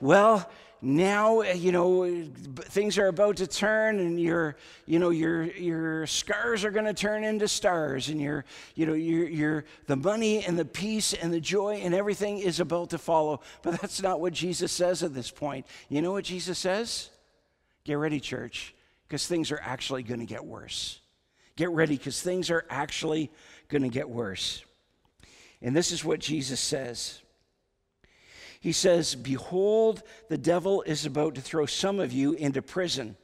Well, 0.00 0.48
now 0.82 1.40
you 1.40 1.72
know 1.72 2.24
things 2.68 2.98
are 2.98 3.06
about 3.06 3.36
to 3.36 3.46
turn 3.46 3.98
and 3.98 4.20
your 4.20 4.56
you 4.84 4.98
know 4.98 5.08
your 5.08 5.44
your 5.44 6.06
scars 6.06 6.64
are 6.64 6.70
going 6.70 6.84
to 6.84 6.94
turn 6.94 7.24
into 7.24 7.48
stars 7.48 8.08
and 8.10 8.20
your 8.20 8.44
you 8.74 8.84
know 8.84 8.92
your 8.92 9.26
your 9.26 9.64
the 9.86 9.96
money 9.96 10.44
and 10.44 10.58
the 10.58 10.64
peace 10.64 11.14
and 11.14 11.32
the 11.32 11.40
joy 11.40 11.76
and 11.76 11.94
everything 11.94 12.38
is 12.38 12.60
about 12.60 12.90
to 12.90 12.98
follow. 12.98 13.40
But 13.62 13.80
that's 13.80 14.02
not 14.02 14.20
what 14.20 14.32
Jesus 14.32 14.70
says 14.70 15.02
at 15.02 15.14
this 15.14 15.30
point. 15.30 15.66
You 15.88 16.02
know 16.02 16.12
what 16.12 16.24
Jesus 16.24 16.58
says? 16.58 17.10
Get 17.84 17.94
ready 17.94 18.20
church 18.20 18.74
because 19.08 19.26
things 19.26 19.50
are 19.50 19.60
actually 19.62 20.02
going 20.02 20.20
to 20.20 20.26
get 20.26 20.44
worse. 20.44 21.00
Get 21.56 21.70
ready 21.70 21.96
because 21.96 22.20
things 22.20 22.50
are 22.50 22.66
actually 22.68 23.30
going 23.68 23.82
to 23.82 23.88
get 23.88 24.08
worse. 24.08 24.64
And 25.62 25.74
this 25.74 25.90
is 25.92 26.04
what 26.04 26.20
Jesus 26.20 26.60
says. 26.60 27.20
He 28.60 28.72
says, 28.72 29.14
Behold, 29.14 30.02
the 30.28 30.38
devil 30.38 30.82
is 30.82 31.06
about 31.06 31.34
to 31.36 31.40
throw 31.40 31.66
some 31.66 32.00
of 32.00 32.12
you 32.12 32.32
into 32.32 32.62
prison, 32.62 33.16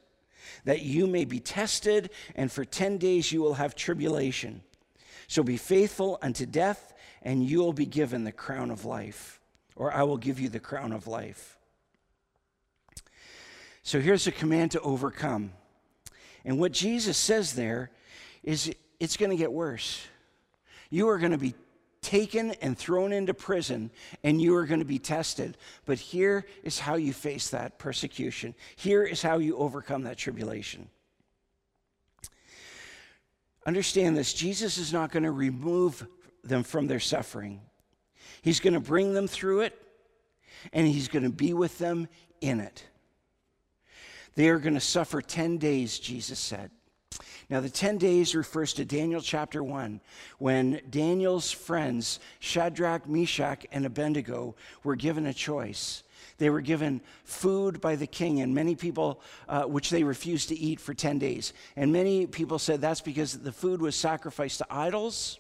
that 0.64 0.82
you 0.82 1.06
may 1.06 1.24
be 1.24 1.40
tested, 1.40 2.10
and 2.34 2.50
for 2.50 2.64
10 2.64 2.98
days 2.98 3.32
you 3.32 3.42
will 3.42 3.54
have 3.54 3.74
tribulation. 3.74 4.62
So 5.26 5.42
be 5.42 5.56
faithful 5.56 6.18
unto 6.22 6.46
death, 6.46 6.92
and 7.22 7.44
you 7.44 7.58
will 7.58 7.72
be 7.72 7.86
given 7.86 8.24
the 8.24 8.32
crown 8.32 8.70
of 8.70 8.84
life, 8.84 9.40
or 9.76 9.92
I 9.92 10.02
will 10.02 10.16
give 10.16 10.38
you 10.38 10.48
the 10.48 10.60
crown 10.60 10.92
of 10.92 11.06
life. 11.06 11.58
So 13.82 14.00
here's 14.00 14.26
a 14.26 14.32
command 14.32 14.72
to 14.72 14.80
overcome. 14.80 15.52
And 16.44 16.58
what 16.58 16.72
Jesus 16.72 17.16
says 17.16 17.54
there 17.54 17.90
is 18.42 18.72
it's 19.00 19.16
going 19.16 19.30
to 19.30 19.36
get 19.36 19.52
worse. 19.52 20.06
You 20.92 21.08
are 21.08 21.16
going 21.16 21.32
to 21.32 21.38
be 21.38 21.54
taken 22.02 22.50
and 22.60 22.76
thrown 22.76 23.14
into 23.14 23.32
prison 23.32 23.90
and 24.22 24.42
you 24.42 24.54
are 24.56 24.66
going 24.66 24.80
to 24.80 24.84
be 24.84 24.98
tested. 24.98 25.56
But 25.86 25.98
here 25.98 26.44
is 26.62 26.78
how 26.78 26.96
you 26.96 27.14
face 27.14 27.48
that 27.48 27.78
persecution. 27.78 28.54
Here 28.76 29.02
is 29.02 29.22
how 29.22 29.38
you 29.38 29.56
overcome 29.56 30.02
that 30.02 30.18
tribulation. 30.18 30.90
Understand 33.64 34.18
this 34.18 34.34
Jesus 34.34 34.76
is 34.76 34.92
not 34.92 35.10
going 35.10 35.22
to 35.22 35.30
remove 35.30 36.06
them 36.44 36.62
from 36.62 36.88
their 36.88 37.00
suffering, 37.00 37.62
He's 38.42 38.60
going 38.60 38.74
to 38.74 38.80
bring 38.80 39.14
them 39.14 39.26
through 39.26 39.62
it 39.62 39.80
and 40.74 40.86
He's 40.86 41.08
going 41.08 41.22
to 41.22 41.30
be 41.30 41.54
with 41.54 41.78
them 41.78 42.06
in 42.42 42.60
it. 42.60 42.84
They 44.34 44.50
are 44.50 44.58
going 44.58 44.74
to 44.74 44.80
suffer 44.80 45.22
10 45.22 45.56
days, 45.56 45.98
Jesus 45.98 46.38
said. 46.38 46.70
Now, 47.52 47.60
the 47.60 47.68
10 47.68 47.98
days 47.98 48.34
refers 48.34 48.72
to 48.72 48.84
Daniel 48.86 49.20
chapter 49.20 49.62
1, 49.62 50.00
when 50.38 50.80
Daniel's 50.88 51.52
friends, 51.52 52.18
Shadrach, 52.38 53.06
Meshach, 53.06 53.66
and 53.70 53.84
Abednego, 53.84 54.54
were 54.84 54.96
given 54.96 55.26
a 55.26 55.34
choice. 55.34 56.02
They 56.38 56.48
were 56.48 56.62
given 56.62 57.02
food 57.24 57.78
by 57.78 57.96
the 57.96 58.06
king, 58.06 58.40
and 58.40 58.54
many 58.54 58.74
people, 58.74 59.20
uh, 59.50 59.64
which 59.64 59.90
they 59.90 60.02
refused 60.02 60.48
to 60.48 60.58
eat 60.58 60.80
for 60.80 60.94
10 60.94 61.18
days. 61.18 61.52
And 61.76 61.92
many 61.92 62.26
people 62.26 62.58
said 62.58 62.80
that's 62.80 63.02
because 63.02 63.34
the 63.34 63.52
food 63.52 63.82
was 63.82 63.96
sacrificed 63.96 64.56
to 64.60 64.66
idols, 64.70 65.38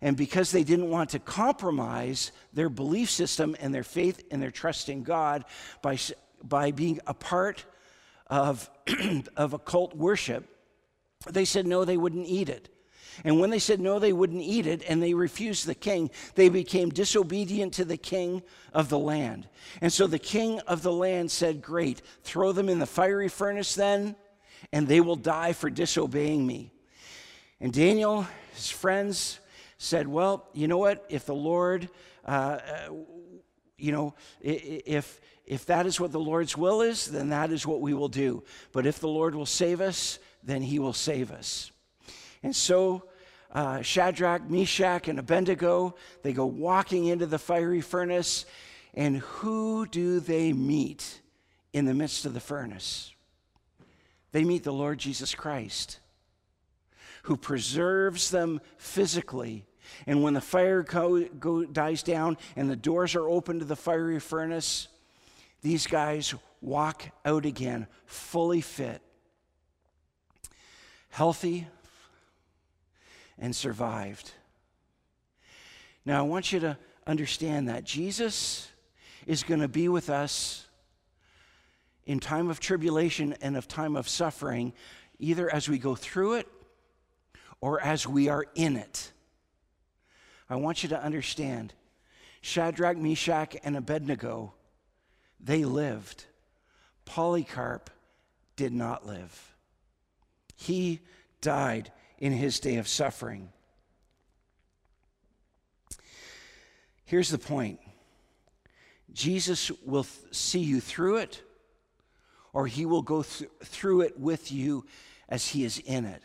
and 0.00 0.16
because 0.16 0.50
they 0.50 0.64
didn't 0.64 0.90
want 0.90 1.10
to 1.10 1.20
compromise 1.20 2.32
their 2.52 2.68
belief 2.68 3.10
system 3.10 3.54
and 3.60 3.72
their 3.72 3.84
faith 3.84 4.24
and 4.32 4.42
their 4.42 4.50
trust 4.50 4.88
in 4.88 5.04
God 5.04 5.44
by, 5.82 5.98
by 6.42 6.72
being 6.72 6.98
a 7.06 7.14
part 7.14 7.64
of, 8.26 8.68
of 9.36 9.52
occult 9.52 9.94
worship, 9.94 10.48
they 11.30 11.44
said 11.44 11.66
no, 11.66 11.84
they 11.84 11.96
wouldn't 11.96 12.26
eat 12.26 12.48
it. 12.48 12.68
And 13.24 13.40
when 13.40 13.50
they 13.50 13.58
said 13.58 13.80
no, 13.80 13.98
they 13.98 14.12
wouldn't 14.12 14.42
eat 14.42 14.66
it, 14.66 14.82
and 14.88 15.02
they 15.02 15.14
refused 15.14 15.66
the 15.66 15.74
king, 15.74 16.10
they 16.34 16.48
became 16.48 16.88
disobedient 16.90 17.74
to 17.74 17.84
the 17.84 17.96
king 17.96 18.42
of 18.72 18.88
the 18.88 18.98
land. 18.98 19.48
And 19.80 19.92
so 19.92 20.06
the 20.06 20.18
king 20.18 20.60
of 20.60 20.82
the 20.82 20.92
land 20.92 21.30
said, 21.30 21.62
Great, 21.62 22.00
throw 22.22 22.52
them 22.52 22.68
in 22.68 22.78
the 22.78 22.86
fiery 22.86 23.28
furnace 23.28 23.74
then, 23.74 24.16
and 24.72 24.88
they 24.88 25.00
will 25.00 25.16
die 25.16 25.52
for 25.52 25.70
disobeying 25.70 26.46
me. 26.46 26.72
And 27.60 27.72
Daniel, 27.72 28.26
his 28.54 28.70
friends, 28.70 29.40
said, 29.78 30.08
Well, 30.08 30.48
you 30.52 30.66
know 30.66 30.78
what? 30.78 31.04
If 31.08 31.26
the 31.26 31.34
Lord, 31.34 31.90
uh, 32.24 32.30
uh, 32.30 32.92
you 33.76 33.92
know, 33.92 34.14
if, 34.40 35.20
if 35.44 35.66
that 35.66 35.86
is 35.86 36.00
what 36.00 36.12
the 36.12 36.20
Lord's 36.20 36.56
will 36.56 36.80
is, 36.80 37.06
then 37.06 37.28
that 37.30 37.50
is 37.50 37.66
what 37.66 37.80
we 37.80 37.94
will 37.94 38.08
do. 38.08 38.42
But 38.72 38.86
if 38.86 39.00
the 39.00 39.08
Lord 39.08 39.34
will 39.34 39.46
save 39.46 39.80
us, 39.80 40.18
then 40.42 40.62
he 40.62 40.78
will 40.78 40.92
save 40.92 41.30
us. 41.30 41.70
And 42.42 42.54
so 42.54 43.04
uh, 43.52 43.82
Shadrach, 43.82 44.48
Meshach, 44.48 45.08
and 45.08 45.18
Abednego, 45.18 45.94
they 46.22 46.32
go 46.32 46.46
walking 46.46 47.06
into 47.06 47.26
the 47.26 47.38
fiery 47.38 47.80
furnace. 47.80 48.46
And 48.94 49.18
who 49.18 49.86
do 49.86 50.20
they 50.20 50.52
meet 50.52 51.20
in 51.72 51.84
the 51.84 51.94
midst 51.94 52.24
of 52.24 52.34
the 52.34 52.40
furnace? 52.40 53.12
They 54.32 54.44
meet 54.44 54.64
the 54.64 54.72
Lord 54.72 54.98
Jesus 54.98 55.34
Christ, 55.34 55.98
who 57.24 57.36
preserves 57.36 58.30
them 58.30 58.60
physically. 58.78 59.66
And 60.06 60.22
when 60.22 60.32
the 60.32 60.40
fire 60.40 60.82
go, 60.82 61.22
go, 61.24 61.64
dies 61.64 62.02
down 62.02 62.38
and 62.56 62.70
the 62.70 62.76
doors 62.76 63.14
are 63.14 63.28
open 63.28 63.58
to 63.58 63.66
the 63.66 63.76
fiery 63.76 64.20
furnace, 64.20 64.88
these 65.60 65.86
guys 65.86 66.34
walk 66.62 67.04
out 67.26 67.44
again, 67.44 67.86
fully 68.06 68.62
fit, 68.62 69.02
healthy, 71.12 71.66
and 73.38 73.54
survived. 73.54 74.32
Now, 76.06 76.18
I 76.20 76.22
want 76.22 76.52
you 76.52 76.60
to 76.60 76.78
understand 77.06 77.68
that 77.68 77.84
Jesus 77.84 78.70
is 79.26 79.42
going 79.42 79.60
to 79.60 79.68
be 79.68 79.88
with 79.88 80.08
us 80.08 80.66
in 82.06 82.18
time 82.18 82.48
of 82.48 82.60
tribulation 82.60 83.34
and 83.42 83.58
of 83.58 83.68
time 83.68 83.94
of 83.94 84.08
suffering, 84.08 84.72
either 85.18 85.52
as 85.52 85.68
we 85.68 85.78
go 85.78 85.94
through 85.94 86.34
it 86.34 86.48
or 87.60 87.78
as 87.82 88.06
we 88.06 88.30
are 88.30 88.46
in 88.54 88.76
it. 88.76 89.12
I 90.48 90.56
want 90.56 90.82
you 90.82 90.88
to 90.88 91.02
understand 91.02 91.74
Shadrach, 92.40 92.96
Meshach, 92.96 93.54
and 93.62 93.76
Abednego, 93.76 94.54
they 95.38 95.66
lived. 95.66 96.24
Polycarp 97.04 97.90
did 98.56 98.72
not 98.72 99.06
live. 99.06 99.51
He 100.62 101.00
died 101.40 101.90
in 102.18 102.32
his 102.32 102.60
day 102.60 102.76
of 102.76 102.86
suffering. 102.86 103.48
Here's 107.04 107.30
the 107.30 107.38
point 107.38 107.80
Jesus 109.12 109.72
will 109.84 110.04
th- 110.04 110.34
see 110.34 110.60
you 110.60 110.80
through 110.80 111.16
it, 111.16 111.42
or 112.52 112.68
he 112.68 112.86
will 112.86 113.02
go 113.02 113.24
th- 113.24 113.50
through 113.64 114.02
it 114.02 114.18
with 114.18 114.52
you 114.52 114.86
as 115.28 115.48
he 115.48 115.64
is 115.64 115.78
in 115.80 116.04
it. 116.04 116.22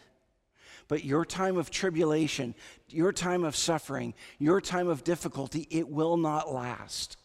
But 0.88 1.04
your 1.04 1.26
time 1.26 1.58
of 1.58 1.71
tribulation, 1.71 2.54
your 2.89 3.12
time 3.12 3.43
of 3.43 3.56
suffering, 3.56 4.13
your 4.38 4.62
time 4.62 4.88
of 4.88 5.04
difficulty, 5.04 5.67
it 5.71 5.89
will 5.89 6.15
not 6.15 6.54
last. 6.54 7.17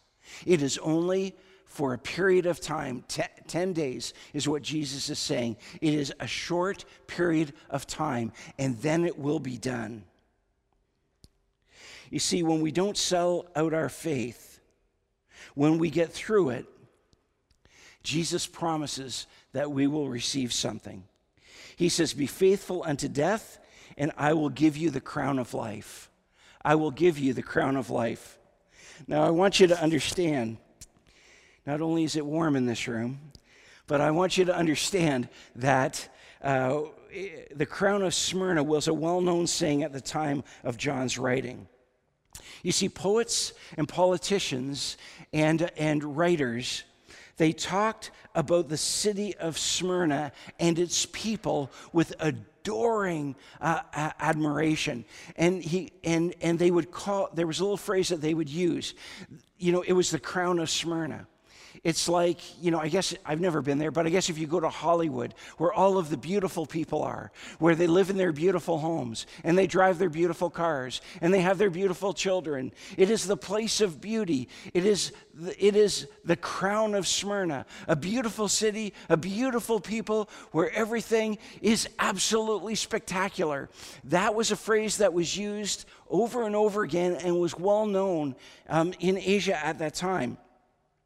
It 0.47 0.63
is 0.63 0.79
only 0.79 1.35
for 1.73 1.95
a 1.95 1.97
period 1.97 2.45
of 2.45 2.61
time, 2.61 3.03
10 3.07 3.73
days 3.73 4.13
is 4.31 4.47
what 4.47 4.61
Jesus 4.61 5.09
is 5.09 5.17
saying. 5.17 5.57
It 5.81 5.95
is 5.95 6.13
a 6.19 6.27
short 6.27 6.85
period 7.07 7.51
of 7.71 7.87
time, 7.87 8.31
and 8.59 8.77
then 8.83 9.05
it 9.05 9.17
will 9.17 9.39
be 9.39 9.57
done. 9.57 10.03
You 12.11 12.19
see, 12.19 12.43
when 12.43 12.61
we 12.61 12.71
don't 12.71 12.95
sell 12.95 13.47
out 13.55 13.73
our 13.73 13.89
faith, 13.89 14.59
when 15.55 15.79
we 15.79 15.89
get 15.89 16.13
through 16.13 16.51
it, 16.51 16.67
Jesus 18.03 18.45
promises 18.45 19.25
that 19.53 19.71
we 19.71 19.87
will 19.87 20.09
receive 20.09 20.53
something. 20.53 21.03
He 21.75 21.89
says, 21.89 22.13
Be 22.13 22.27
faithful 22.27 22.83
unto 22.85 23.07
death, 23.07 23.57
and 23.97 24.11
I 24.15 24.33
will 24.33 24.49
give 24.49 24.77
you 24.77 24.91
the 24.91 25.01
crown 25.01 25.39
of 25.39 25.55
life. 25.55 26.11
I 26.63 26.75
will 26.75 26.91
give 26.91 27.17
you 27.17 27.33
the 27.33 27.41
crown 27.41 27.77
of 27.77 27.89
life. 27.89 28.37
Now, 29.07 29.23
I 29.23 29.31
want 29.31 29.59
you 29.59 29.65
to 29.65 29.81
understand 29.81 30.57
not 31.65 31.81
only 31.81 32.03
is 32.03 32.15
it 32.15 32.25
warm 32.25 32.55
in 32.55 32.65
this 32.65 32.87
room, 32.87 33.19
but 33.87 34.01
I 34.01 34.11
want 34.11 34.37
you 34.37 34.45
to 34.45 34.55
understand 34.55 35.29
that 35.55 36.09
uh, 36.41 36.81
the 37.55 37.65
crown 37.65 38.01
of 38.01 38.13
Smyrna 38.13 38.63
was 38.63 38.87
a 38.87 38.93
well 38.93 39.21
known 39.21 39.47
saying 39.47 39.83
at 39.83 39.93
the 39.93 40.01
time 40.01 40.43
of 40.63 40.77
John's 40.77 41.17
writing. 41.17 41.67
You 42.63 42.71
see, 42.71 42.89
poets 42.89 43.53
and 43.77 43.87
politicians 43.87 44.97
and, 45.31 45.69
and 45.77 46.17
writers, 46.17 46.83
they 47.37 47.51
talked 47.51 48.11
about 48.35 48.69
the 48.69 48.77
city 48.77 49.35
of 49.35 49.57
Smyrna 49.57 50.31
and 50.59 50.79
its 50.79 51.05
people 51.05 51.71
with 51.91 52.13
adoring 52.19 53.35
uh, 53.61 53.81
admiration. 53.93 55.05
And, 55.35 55.61
he, 55.61 55.91
and, 56.03 56.33
and 56.41 56.57
they 56.57 56.71
would 56.71 56.91
call, 56.91 57.29
there 57.33 57.47
was 57.47 57.59
a 57.59 57.63
little 57.63 57.77
phrase 57.77 58.09
that 58.09 58.21
they 58.21 58.33
would 58.33 58.49
use. 58.49 58.93
You 59.57 59.71
know, 59.71 59.81
it 59.81 59.93
was 59.93 60.09
the 60.09 60.19
crown 60.19 60.59
of 60.59 60.69
Smyrna. 60.69 61.27
It's 61.83 62.07
like, 62.07 62.39
you 62.63 62.71
know, 62.71 62.79
I 62.79 62.87
guess 62.87 63.13
I've 63.25 63.41
never 63.41 63.61
been 63.61 63.77
there, 63.77 63.91
but 63.91 64.07
I 64.07 64.09
guess 64.09 64.29
if 64.29 64.37
you 64.37 64.47
go 64.47 64.61
to 64.61 64.69
Hollywood, 64.69 65.33
where 65.57 65.73
all 65.73 65.97
of 65.97 66.09
the 66.09 66.15
beautiful 66.15 66.65
people 66.65 67.03
are, 67.03 67.29
where 67.59 67.75
they 67.75 67.87
live 67.87 68.09
in 68.09 68.15
their 68.15 68.31
beautiful 68.31 68.77
homes, 68.77 69.27
and 69.43 69.57
they 69.57 69.67
drive 69.67 69.99
their 69.99 70.09
beautiful 70.09 70.49
cars, 70.49 71.01
and 71.19 71.33
they 71.33 71.41
have 71.41 71.57
their 71.57 71.69
beautiful 71.69 72.13
children, 72.13 72.71
it 72.95 73.09
is 73.09 73.27
the 73.27 73.35
place 73.35 73.81
of 73.81 73.99
beauty. 73.99 74.47
It 74.73 74.85
is 74.85 75.11
the, 75.33 75.65
it 75.65 75.75
is 75.75 76.07
the 76.23 76.37
crown 76.37 76.95
of 76.95 77.05
Smyrna, 77.05 77.65
a 77.85 77.97
beautiful 77.97 78.47
city, 78.47 78.93
a 79.09 79.17
beautiful 79.17 79.81
people, 79.81 80.29
where 80.53 80.71
everything 80.71 81.37
is 81.61 81.89
absolutely 81.99 82.75
spectacular. 82.75 83.69
That 84.05 84.35
was 84.35 84.51
a 84.51 84.55
phrase 84.55 84.99
that 84.99 85.11
was 85.11 85.35
used 85.35 85.83
over 86.09 86.45
and 86.45 86.55
over 86.55 86.83
again 86.83 87.15
and 87.15 87.37
was 87.41 87.57
well 87.57 87.85
known 87.85 88.37
um, 88.69 88.93
in 89.01 89.17
Asia 89.17 89.65
at 89.65 89.79
that 89.79 89.95
time 89.95 90.37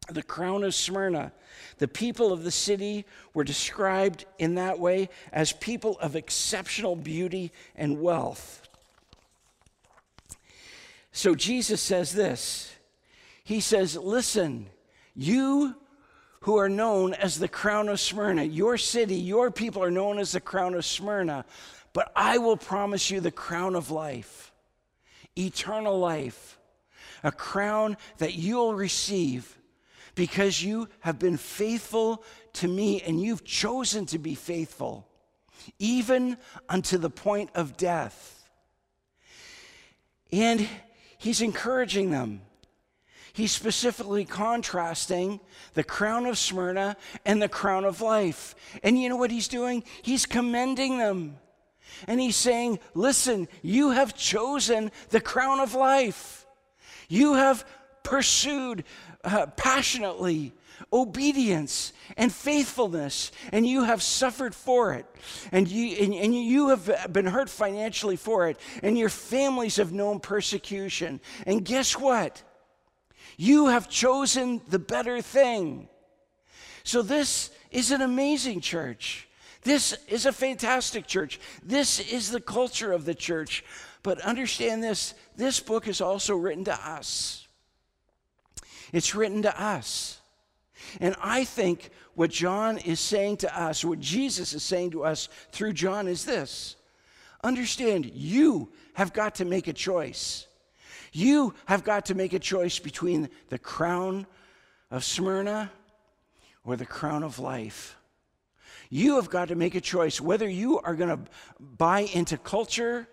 the 0.09 0.23
crown 0.23 0.63
of 0.63 0.73
Smyrna. 0.73 1.31
The 1.77 1.87
people 1.87 2.31
of 2.31 2.43
the 2.43 2.51
city 2.51 3.05
were 3.33 3.43
described 3.43 4.25
in 4.39 4.55
that 4.55 4.79
way 4.79 5.09
as 5.31 5.51
people 5.53 5.97
of 5.99 6.15
exceptional 6.15 6.95
beauty 6.95 7.51
and 7.75 8.01
wealth. 8.01 8.67
So 11.11 11.35
Jesus 11.35 11.81
says 11.81 12.13
this 12.13 12.75
He 13.43 13.59
says, 13.59 13.95
Listen, 13.95 14.67
you 15.15 15.75
who 16.41 16.57
are 16.57 16.69
known 16.69 17.13
as 17.13 17.39
the 17.39 17.47
crown 17.47 17.89
of 17.89 17.99
Smyrna, 17.99 18.43
your 18.43 18.77
city, 18.77 19.15
your 19.15 19.51
people 19.51 19.83
are 19.83 19.91
known 19.91 20.19
as 20.19 20.31
the 20.31 20.39
crown 20.39 20.75
of 20.75 20.85
Smyrna, 20.85 21.45
but 21.91 22.11
I 22.15 22.37
will 22.37 22.57
promise 22.57 23.09
you 23.09 23.19
the 23.19 23.31
crown 23.31 23.75
of 23.75 23.91
life, 23.91 24.53
eternal 25.35 25.97
life, 25.97 26.59
a 27.23 27.31
crown 27.31 27.97
that 28.19 28.35
you'll 28.35 28.75
receive 28.75 29.57
because 30.17 30.63
you 30.63 30.89
have 31.01 31.19
been 31.19 31.37
faithful 31.37 32.23
to 32.51 32.67
me 32.67 33.01
and 33.03 33.21
you've 33.21 33.45
chosen 33.45 34.07
to 34.07 34.17
be 34.17 34.33
faithful, 34.33 35.07
even 35.77 36.37
unto 36.67 36.97
the 36.97 37.09
point 37.09 37.51
of 37.53 37.77
death. 37.77 38.49
And 40.31 40.67
he's 41.19 41.39
encouraging 41.39 42.09
them. 42.09 42.41
He's 43.31 43.51
specifically 43.51 44.25
contrasting 44.25 45.39
the 45.75 45.83
crown 45.83 46.25
of 46.25 46.39
Smyrna 46.39 46.97
and 47.23 47.39
the 47.39 47.47
crown 47.47 47.85
of 47.85 48.01
life. 48.01 48.55
And 48.81 48.99
you 48.99 49.09
know 49.09 49.17
what 49.17 49.29
he's 49.29 49.47
doing? 49.47 49.83
He's 50.01 50.25
commending 50.25 50.97
them. 50.97 51.37
And 52.07 52.19
he's 52.19 52.35
saying, 52.35 52.79
Listen, 52.95 53.47
you 53.61 53.91
have 53.91 54.17
chosen 54.17 54.91
the 55.09 55.21
crown 55.21 55.59
of 55.59 55.75
life. 55.75 56.47
You 57.07 57.35
have 57.35 57.63
pursued 58.07 58.85
uh, 59.25 59.47
passionately 59.57 60.53
obedience 60.93 61.91
and 62.15 62.31
faithfulness, 62.31 63.31
and 63.51 63.67
you 63.67 63.83
have 63.83 64.01
suffered 64.01 64.55
for 64.55 64.93
it, 64.93 65.05
and 65.51 65.67
you, 65.67 65.97
and, 65.97 66.13
and, 66.13 66.33
you 66.33 66.69
have 66.69 67.11
been 67.11 67.25
hurt 67.25 67.49
financially 67.49 68.15
for 68.15 68.47
it, 68.47 68.57
and 68.81 68.97
your 68.97 69.09
families 69.09 69.75
have 69.75 69.91
known 69.91 70.21
persecution. 70.21 71.19
And 71.45 71.65
guess 71.65 71.99
what? 71.99 72.41
You 73.35 73.67
have 73.67 73.89
chosen 73.89 74.61
the 74.69 74.79
better 74.79 75.21
thing. 75.21 75.89
So, 76.83 77.01
this 77.01 77.51
is 77.71 77.91
an 77.91 78.01
amazing 78.01 78.61
church. 78.61 79.27
This 79.63 79.97
is 80.07 80.25
a 80.25 80.31
fantastic 80.31 81.07
church. 81.07 81.41
This 81.61 81.99
is 81.99 82.31
the 82.31 82.39
culture 82.39 82.93
of 82.93 83.03
the 83.03 83.15
church. 83.15 83.65
But 84.01 84.21
understand 84.21 84.81
this 84.81 85.13
this 85.35 85.59
book 85.59 85.87
is 85.89 85.99
also 85.99 86.37
written 86.37 86.63
to 86.65 86.73
us. 86.73 87.46
It's 88.93 89.15
written 89.15 89.41
to 89.43 89.61
us. 89.61 90.19
And 90.99 91.15
I 91.21 91.43
think 91.43 91.89
what 92.13 92.31
John 92.31 92.77
is 92.77 92.99
saying 92.99 93.37
to 93.37 93.59
us, 93.59 93.83
what 93.83 93.99
Jesus 93.99 94.53
is 94.53 94.63
saying 94.63 94.91
to 94.91 95.03
us 95.03 95.29
through 95.51 95.73
John 95.73 96.07
is 96.07 96.25
this 96.25 96.75
Understand, 97.43 98.05
you 98.13 98.69
have 98.93 99.13
got 99.13 99.35
to 99.35 99.45
make 99.45 99.67
a 99.67 99.73
choice. 99.73 100.47
You 101.13 101.53
have 101.65 101.83
got 101.83 102.07
to 102.07 102.15
make 102.15 102.33
a 102.33 102.39
choice 102.39 102.79
between 102.79 103.29
the 103.49 103.59
crown 103.59 104.27
of 104.91 105.03
Smyrna 105.03 105.71
or 106.63 106.75
the 106.75 106.85
crown 106.85 107.23
of 107.23 107.39
life. 107.39 107.95
You 108.89 109.15
have 109.15 109.29
got 109.29 109.49
to 109.49 109.55
make 109.55 109.75
a 109.75 109.81
choice 109.81 110.21
whether 110.21 110.47
you 110.47 110.79
are 110.79 110.95
going 110.95 111.09
to 111.09 111.31
buy 111.59 112.01
into 112.01 112.37
culture 112.37 113.07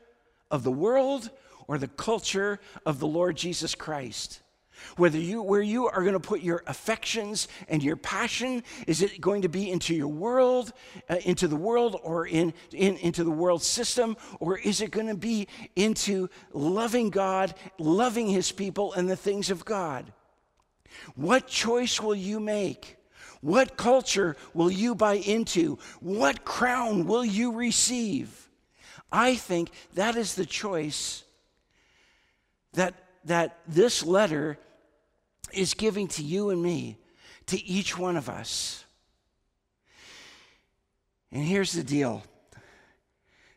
of 0.51 0.65
the 0.65 0.73
world 0.73 1.31
or 1.67 1.79
the 1.79 1.89
culture 1.89 2.61
of 2.87 3.01
the 3.01 3.07
Lord 3.07 3.37
Jesus 3.37 3.75
Christ. 3.75 4.41
Whether 4.97 5.19
you, 5.19 5.43
where 5.43 5.63
you 5.63 5.87
are 5.87 6.03
going 6.03 6.15
to 6.15 6.21
put 6.21 6.41
your 6.41 6.63
affections 6.67 7.49
and 7.69 7.83
your 7.83 7.97
passion, 7.97 8.63
is 8.87 9.03
it 9.03 9.21
going 9.21 9.43
to 9.43 9.49
be 9.49 9.71
into 9.71 9.95
your 9.95 10.09
world, 10.09 10.73
uh, 11.09 11.17
into 11.25 11.49
the 11.49 11.57
world, 11.57 12.01
or 12.03 12.27
in, 12.27 12.55
in, 12.73 12.97
into 12.99 13.25
the 13.25 13.31
world 13.31 13.63
system, 13.63 14.17
or 14.41 14.59
is 14.59 14.81
it 14.81 14.91
going 14.91 15.07
to 15.07 15.17
be 15.17 15.49
into 15.77 16.29
loving 16.53 17.11
God, 17.11 17.55
loving 17.79 18.29
His 18.29 18.53
people, 18.53 18.93
and 18.93 19.09
the 19.09 19.17
things 19.17 19.51
of 19.51 19.65
God? 19.65 20.13
What 21.15 21.47
choice 21.47 22.01
will 22.01 22.15
you 22.15 22.41
make? 22.41 22.97
What 23.41 23.77
culture 23.77 24.37
will 24.55 24.71
you 24.71 24.95
buy 24.95 25.15
into? 25.15 25.79
What 26.01 26.45
crown 26.45 27.07
will 27.07 27.25
you 27.25 27.53
receive? 27.53 28.49
I 29.13 29.35
think 29.35 29.71
that 29.95 30.17
is 30.17 30.35
the 30.35 30.47
choice 30.47 31.25
that, 32.73 32.95
that 33.25 33.59
this 33.67 34.05
letter 34.05 34.59
is 35.53 35.75
giving 35.75 36.09
to 36.09 36.23
you 36.23 36.51
and 36.51 36.63
me, 36.63 36.99
to 37.47 37.63
each 37.65 37.99
one 37.99 38.17
of 38.17 38.29
us. 38.29 38.85
And 41.31 41.43
here's 41.43 41.73
the 41.73 41.85
deal 41.85 42.23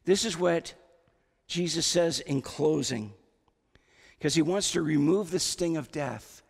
this 0.05 0.25
is 0.25 0.37
what 0.37 0.73
Jesus 1.47 1.85
says 1.85 2.19
in 2.19 2.41
closing, 2.41 3.13
because 4.17 4.35
he 4.35 4.41
wants 4.41 4.71
to 4.71 4.81
remove 4.81 5.31
the 5.31 5.39
sting 5.39 5.77
of 5.77 5.91
death 5.91 6.41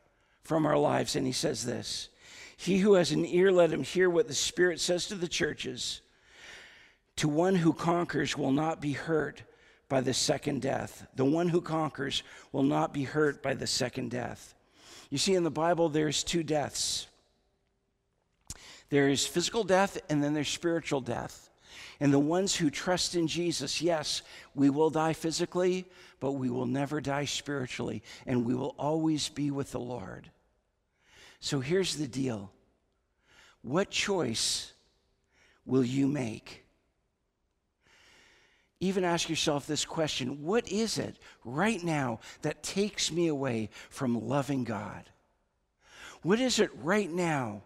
from 0.41 0.65
our 0.65 0.77
lives. 0.77 1.15
And 1.15 1.25
he 1.25 1.33
says 1.33 1.65
this 1.65 2.09
He 2.55 2.79
who 2.79 2.93
has 2.93 3.11
an 3.11 3.25
ear, 3.25 3.51
let 3.51 3.71
him 3.71 3.83
hear 3.83 4.09
what 4.09 4.27
the 4.27 4.33
Spirit 4.33 4.79
says 4.79 5.07
to 5.07 5.15
the 5.15 5.27
churches. 5.27 6.01
To 7.17 7.27
one 7.27 7.55
who 7.55 7.73
conquers 7.73 8.38
will 8.38 8.51
not 8.51 8.79
be 8.79 8.93
hurt 8.93 9.41
by 9.89 10.01
the 10.01 10.13
second 10.13 10.61
death. 10.61 11.07
The 11.15 11.25
one 11.25 11.49
who 11.49 11.61
conquers 11.61 12.21
will 12.51 12.63
not 12.63 12.93
be 12.93 13.03
hurt 13.03 13.41
by 13.41 13.55
the 13.55 13.65
second 13.65 14.11
death. 14.11 14.53
You 15.10 15.18
see, 15.18 15.36
in 15.36 15.43
the 15.43 15.51
Bible, 15.51 15.89
there's 15.89 16.24
two 16.24 16.43
deaths 16.43 17.08
there's 18.89 19.26
physical 19.26 19.64
death, 19.64 19.99
and 20.10 20.24
then 20.24 20.34
there's 20.34 20.47
spiritual 20.47 21.01
death. 21.01 21.49
And 21.99 22.14
the 22.14 22.20
ones 22.20 22.55
who 22.55 22.70
trust 22.70 23.16
in 23.16 23.28
Jesus, 23.28 23.82
yes, 23.82 24.22
we 24.55 24.70
will 24.70 24.89
die 24.89 25.14
physically, 25.14 25.86
but 26.20 26.34
we 26.34 26.49
will 26.49 26.66
never 26.66 27.01
die 27.01 27.26
spiritually, 27.26 28.03
and 28.26 28.45
we 28.45 28.55
will 28.55 28.76
always 28.78 29.30
be 29.30 29.51
with 29.51 29.72
the 29.72 29.80
Lord. 29.80 30.30
So 31.39 31.60
here's 31.60 31.95
the 31.95 32.08
deal 32.08 32.51
what 33.62 33.89
choice 33.89 34.72
will 35.66 35.84
you 35.84 36.08
make? 36.08 36.64
Even 38.80 39.03
ask 39.03 39.28
yourself 39.30 39.65
this 39.65 39.86
question 39.86 40.43
What 40.43 40.71
is 40.71 40.97
it 40.97 41.17
right 41.43 41.84
now 41.84 42.19
that 42.41 42.63
takes 42.63 43.11
me 43.11 43.28
away 43.28 43.69
from 43.89 44.28
loving 44.28 44.63
God? 44.63 45.09
What 46.21 46.39
is 46.39 46.59
it 46.59 46.71
right 46.82 47.09
now 47.09 47.63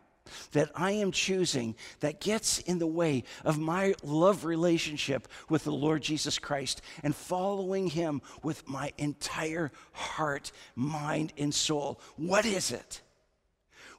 that 0.52 0.72
I 0.76 0.92
am 0.92 1.12
choosing 1.12 1.76
that 2.00 2.22
gets 2.22 2.60
in 2.60 2.80
the 2.80 2.88
way 2.88 3.24
of 3.44 3.60
my 3.60 3.96
love 4.04 4.46
relationship 4.46 5.28
with 5.50 5.64
the 5.64 5.72
Lord 5.72 6.02
Jesus 6.02 6.40
Christ 6.40 6.82
and 7.04 7.16
following 7.16 7.88
Him 7.88 8.22
with 8.44 8.68
my 8.68 8.94
entire 8.98 9.72
heart, 9.92 10.52
mind, 10.76 11.34
and 11.38 11.54
soul? 11.54 12.00
What 12.16 12.46
is 12.46 12.72
it? 12.72 13.02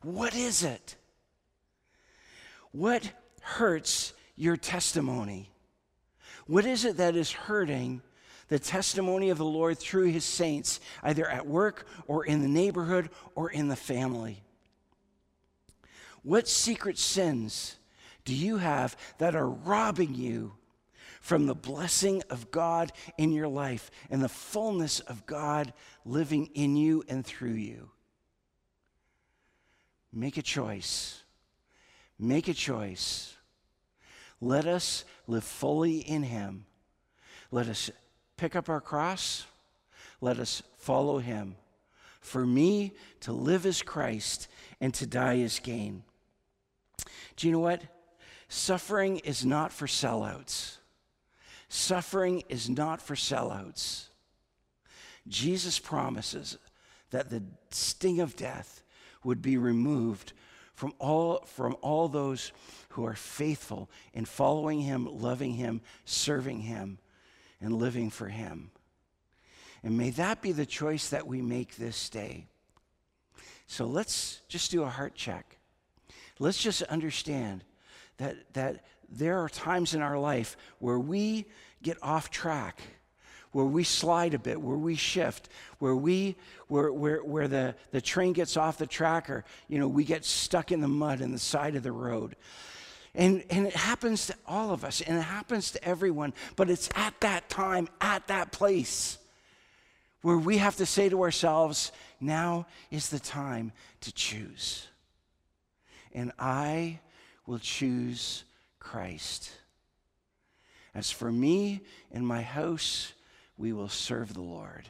What 0.03 0.35
is 0.35 0.63
it? 0.63 0.97
What 2.73 3.11
hurts 3.43 4.15
your 4.37 4.57
testimony? 4.57 5.52
What 6.47 6.67
is 6.67 6.85
it 6.85 6.97
that 6.97 7.17
is 7.17 7.33
hurting 7.33 8.03
the 8.49 8.59
testimony 8.59 9.31
of 9.31 9.39
the 9.39 9.45
Lord 9.45 9.79
through 9.79 10.11
his 10.11 10.25
saints, 10.25 10.81
either 11.03 11.29
at 11.29 11.47
work 11.47 11.87
or 12.07 12.25
in 12.25 12.43
the 12.43 12.49
neighborhood 12.49 13.11
or 13.35 13.51
in 13.51 13.69
the 13.69 13.77
family? 13.77 14.43
What 16.23 16.49
secret 16.49 16.99
sins 16.99 17.77
do 18.25 18.35
you 18.35 18.59
have 18.59 18.97
that 19.19 19.35
are 19.35 19.49
robbing 19.49 20.15
you 20.15 20.55
from 21.21 21.47
the 21.47 21.55
blessing 21.55 22.23
of 22.31 22.51
God 22.51 22.93
in 23.17 23.33
your 23.33 23.49
life 23.49 23.91
and 24.11 24.23
the 24.23 24.29
fullness 24.29 25.01
of 25.01 25.27
God 25.27 25.73
living 26.05 26.51
in 26.55 26.77
you 26.77 27.05
and 27.09 27.25
through 27.25 27.55
you? 27.55 27.91
Make 30.13 30.37
a 30.37 30.43
choice. 30.43 31.23
Make 32.19 32.49
a 32.49 32.55
choice. 32.55 33.35
Let 34.43 34.67
us 34.67 35.05
live 35.29 35.45
fully 35.45 35.99
in 35.99 36.25
Him. 36.25 36.67
Let 37.53 37.69
us 37.69 37.93
pick 38.37 38.57
up 38.57 38.69
our 38.69 38.81
cross. 38.81 39.47
Let 40.21 40.41
us 40.41 40.65
follow 40.79 41.19
Him. 41.19 41.55
For 42.21 42.45
me, 42.45 42.93
to 43.21 43.33
live 43.33 43.65
as 43.65 43.83
Christ 43.83 44.49
and 44.81 44.93
to 44.95 45.07
die 45.07 45.39
as 45.39 45.61
gain. 45.61 46.03
Do 47.37 47.47
you 47.47 47.53
know 47.53 47.61
what? 47.61 47.83
Suffering 48.49 49.19
is 49.19 49.47
not 49.47 49.73
for 49.73 49.87
sellouts. 49.87 50.79
Suffering 51.69 52.43
is 52.49 52.69
not 52.69 53.01
for 53.01 53.15
sellouts. 53.15 54.07
Jesus 55.29 55.79
promises 55.79 56.59
that 57.11 57.31
the 57.31 57.45
sting 57.71 58.19
of 58.19 58.35
death 58.35 58.83
would 59.23 59.41
be 59.41 59.57
removed 59.57 60.33
from 60.83 60.95
all, 60.99 61.45
from 61.47 61.77
all 61.81 62.09
those 62.09 62.51
who 62.89 63.07
are 63.07 63.15
faithful 63.15 63.89
in 64.15 64.25
following 64.25 64.81
Him, 64.81 65.07
loving 65.09 65.55
Him, 65.55 65.81
serving 66.05 66.63
Him, 66.63 66.99
and 67.61 67.73
living 67.73 68.11
for 68.11 68.27
Him. 68.27 68.73
And 69.85 69.97
may 69.97 70.11
that 70.11 70.43
be 70.43 70.51
the 70.51 70.67
choice 70.67 71.09
that 71.11 71.25
we 71.25 71.41
make 71.41 71.77
this 71.77 72.09
day. 72.09 72.47
So 73.69 73.87
let's 73.87 74.41
just 74.49 74.73
do 74.73 74.83
a 74.83 74.89
heart 74.89 75.15
check. 75.15 75.57
Let's 76.41 76.61
just 76.61 76.83
understand 76.83 77.63
that, 78.17 78.53
that 78.55 78.85
there 79.09 79.39
are 79.39 79.49
times 79.49 79.95
in 79.95 80.03
our 80.03 80.19
life 80.19 80.57
where 80.81 80.99
we 80.99 81.47
get 81.85 81.97
off 82.03 82.29
track 82.29 82.81
where 83.53 83.65
we 83.65 83.85
slide 83.85 84.35
a 84.35 84.39
bit, 84.39 84.61
where 84.61 84.77
we 84.77 84.97
shift, 84.97 85.49
where 85.79 85.95
we 85.95 86.37
where 86.69 86.93
where, 86.93 87.23
where 87.23 87.49
the, 87.49 87.75
the 87.91 88.01
train 88.01 88.33
gets 88.33 88.57
off 88.57 88.79
the 88.79 88.87
track 88.87 89.31
or 89.31 89.45
you 89.69 89.79
know 89.79 89.89
we 89.89 90.05
get 90.05 90.25
stuck 90.25 90.73
in 90.73 90.81
the 90.81 90.89
mud 90.89 91.21
in 91.21 91.33
the 91.33 91.39
side 91.39 91.77
of 91.77 91.83
the 91.83 91.93
road. 91.93 92.37
And, 93.15 93.45
and 93.51 93.67
it 93.67 93.77
happens 93.77 94.29
to 94.29 94.35
all 94.47 94.71
of 94.71 94.85
us, 94.85 95.03
and 95.03 95.19
it 95.19 95.23
happens 95.23 95.73
to 95.73 95.85
everyone, 95.85 96.33
but 96.57 96.71
it's 96.71 96.89
at 96.95 97.21
that 97.21 97.51
time, 97.51 97.89
at 98.01 98.27
that 98.29 98.53
place, 98.53 99.19
where 100.23 100.39
we 100.39 100.57
have 100.57 100.77
to 100.77 100.87
say 100.87 101.11
to 101.11 101.23
ourselves, 101.23 101.93
now 102.21 102.67
is 102.91 103.11
the 103.11 103.21
time 103.21 103.73
to 104.01 104.13
choose. 104.13 104.87
And 106.15 106.33
I 106.39 107.01
will 107.47 107.59
choose 107.59 108.45
Christ. 108.79 109.51
As 110.95 111.11
for 111.11 111.31
me 111.31 111.83
and 112.13 112.27
my 112.27 112.41
house, 112.41 113.13
we 113.57 113.73
will 113.73 113.89
serve 113.89 114.35
the 114.35 114.43
Lord. 114.43 114.89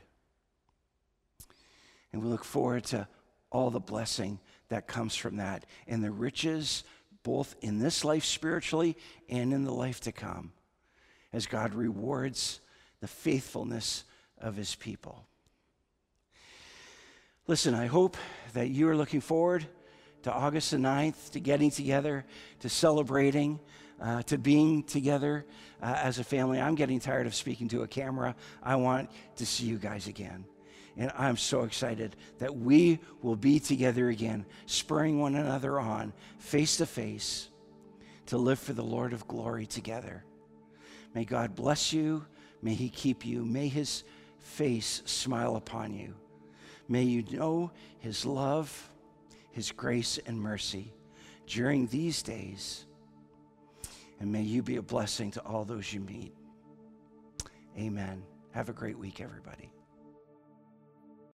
And 2.12 2.22
we 2.22 2.28
look 2.28 2.44
forward 2.44 2.84
to 2.84 3.08
all 3.50 3.70
the 3.70 3.80
blessing 3.80 4.38
that 4.68 4.86
comes 4.86 5.14
from 5.14 5.36
that 5.36 5.66
and 5.86 6.02
the 6.02 6.10
riches 6.10 6.84
both 7.22 7.54
in 7.60 7.78
this 7.78 8.04
life 8.04 8.24
spiritually 8.24 8.96
and 9.28 9.52
in 9.52 9.64
the 9.64 9.72
life 9.72 10.00
to 10.00 10.12
come 10.12 10.52
as 11.32 11.46
God 11.46 11.74
rewards 11.74 12.60
the 13.00 13.08
faithfulness 13.08 14.04
of 14.38 14.56
his 14.56 14.74
people. 14.74 15.26
Listen, 17.46 17.74
I 17.74 17.86
hope 17.86 18.16
that 18.54 18.68
you 18.68 18.88
are 18.88 18.96
looking 18.96 19.20
forward 19.20 19.66
to 20.22 20.32
August 20.32 20.70
the 20.70 20.76
9th, 20.76 21.32
to 21.32 21.40
getting 21.40 21.70
together, 21.70 22.24
to 22.60 22.68
celebrating 22.68 23.58
uh, 24.00 24.22
to 24.22 24.38
being 24.38 24.82
together 24.82 25.44
uh, 25.82 25.98
as 26.02 26.18
a 26.18 26.24
family. 26.24 26.60
I'm 26.60 26.74
getting 26.74 27.00
tired 27.00 27.26
of 27.26 27.34
speaking 27.34 27.68
to 27.68 27.82
a 27.82 27.88
camera. 27.88 28.34
I 28.62 28.76
want 28.76 29.10
to 29.36 29.46
see 29.46 29.66
you 29.66 29.78
guys 29.78 30.06
again. 30.06 30.44
And 30.96 31.10
I'm 31.16 31.36
so 31.36 31.62
excited 31.62 32.16
that 32.38 32.54
we 32.54 33.00
will 33.22 33.36
be 33.36 33.58
together 33.58 34.08
again, 34.10 34.44
spurring 34.66 35.18
one 35.18 35.34
another 35.34 35.80
on 35.80 36.12
face 36.38 36.76
to 36.78 36.86
face 36.86 37.48
to 38.26 38.36
live 38.36 38.58
for 38.58 38.72
the 38.72 38.84
Lord 38.84 39.12
of 39.12 39.26
glory 39.26 39.66
together. 39.66 40.24
May 41.14 41.24
God 41.24 41.54
bless 41.54 41.92
you. 41.92 42.24
May 42.60 42.74
He 42.74 42.88
keep 42.88 43.24
you. 43.24 43.44
May 43.44 43.68
His 43.68 44.04
face 44.38 45.02
smile 45.06 45.56
upon 45.56 45.94
you. 45.94 46.14
May 46.88 47.02
you 47.02 47.24
know 47.30 47.70
His 48.00 48.26
love, 48.26 48.90
His 49.50 49.72
grace, 49.72 50.18
and 50.26 50.38
mercy 50.38 50.92
during 51.46 51.86
these 51.86 52.22
days 52.22 52.86
and 54.22 54.30
may 54.30 54.40
you 54.40 54.62
be 54.62 54.76
a 54.76 54.82
blessing 54.82 55.32
to 55.32 55.40
all 55.40 55.64
those 55.64 55.92
you 55.92 55.98
meet. 55.98 56.32
Amen. 57.76 58.22
Have 58.52 58.68
a 58.68 58.72
great 58.72 58.96
week, 58.96 59.20
everybody. 59.20 59.72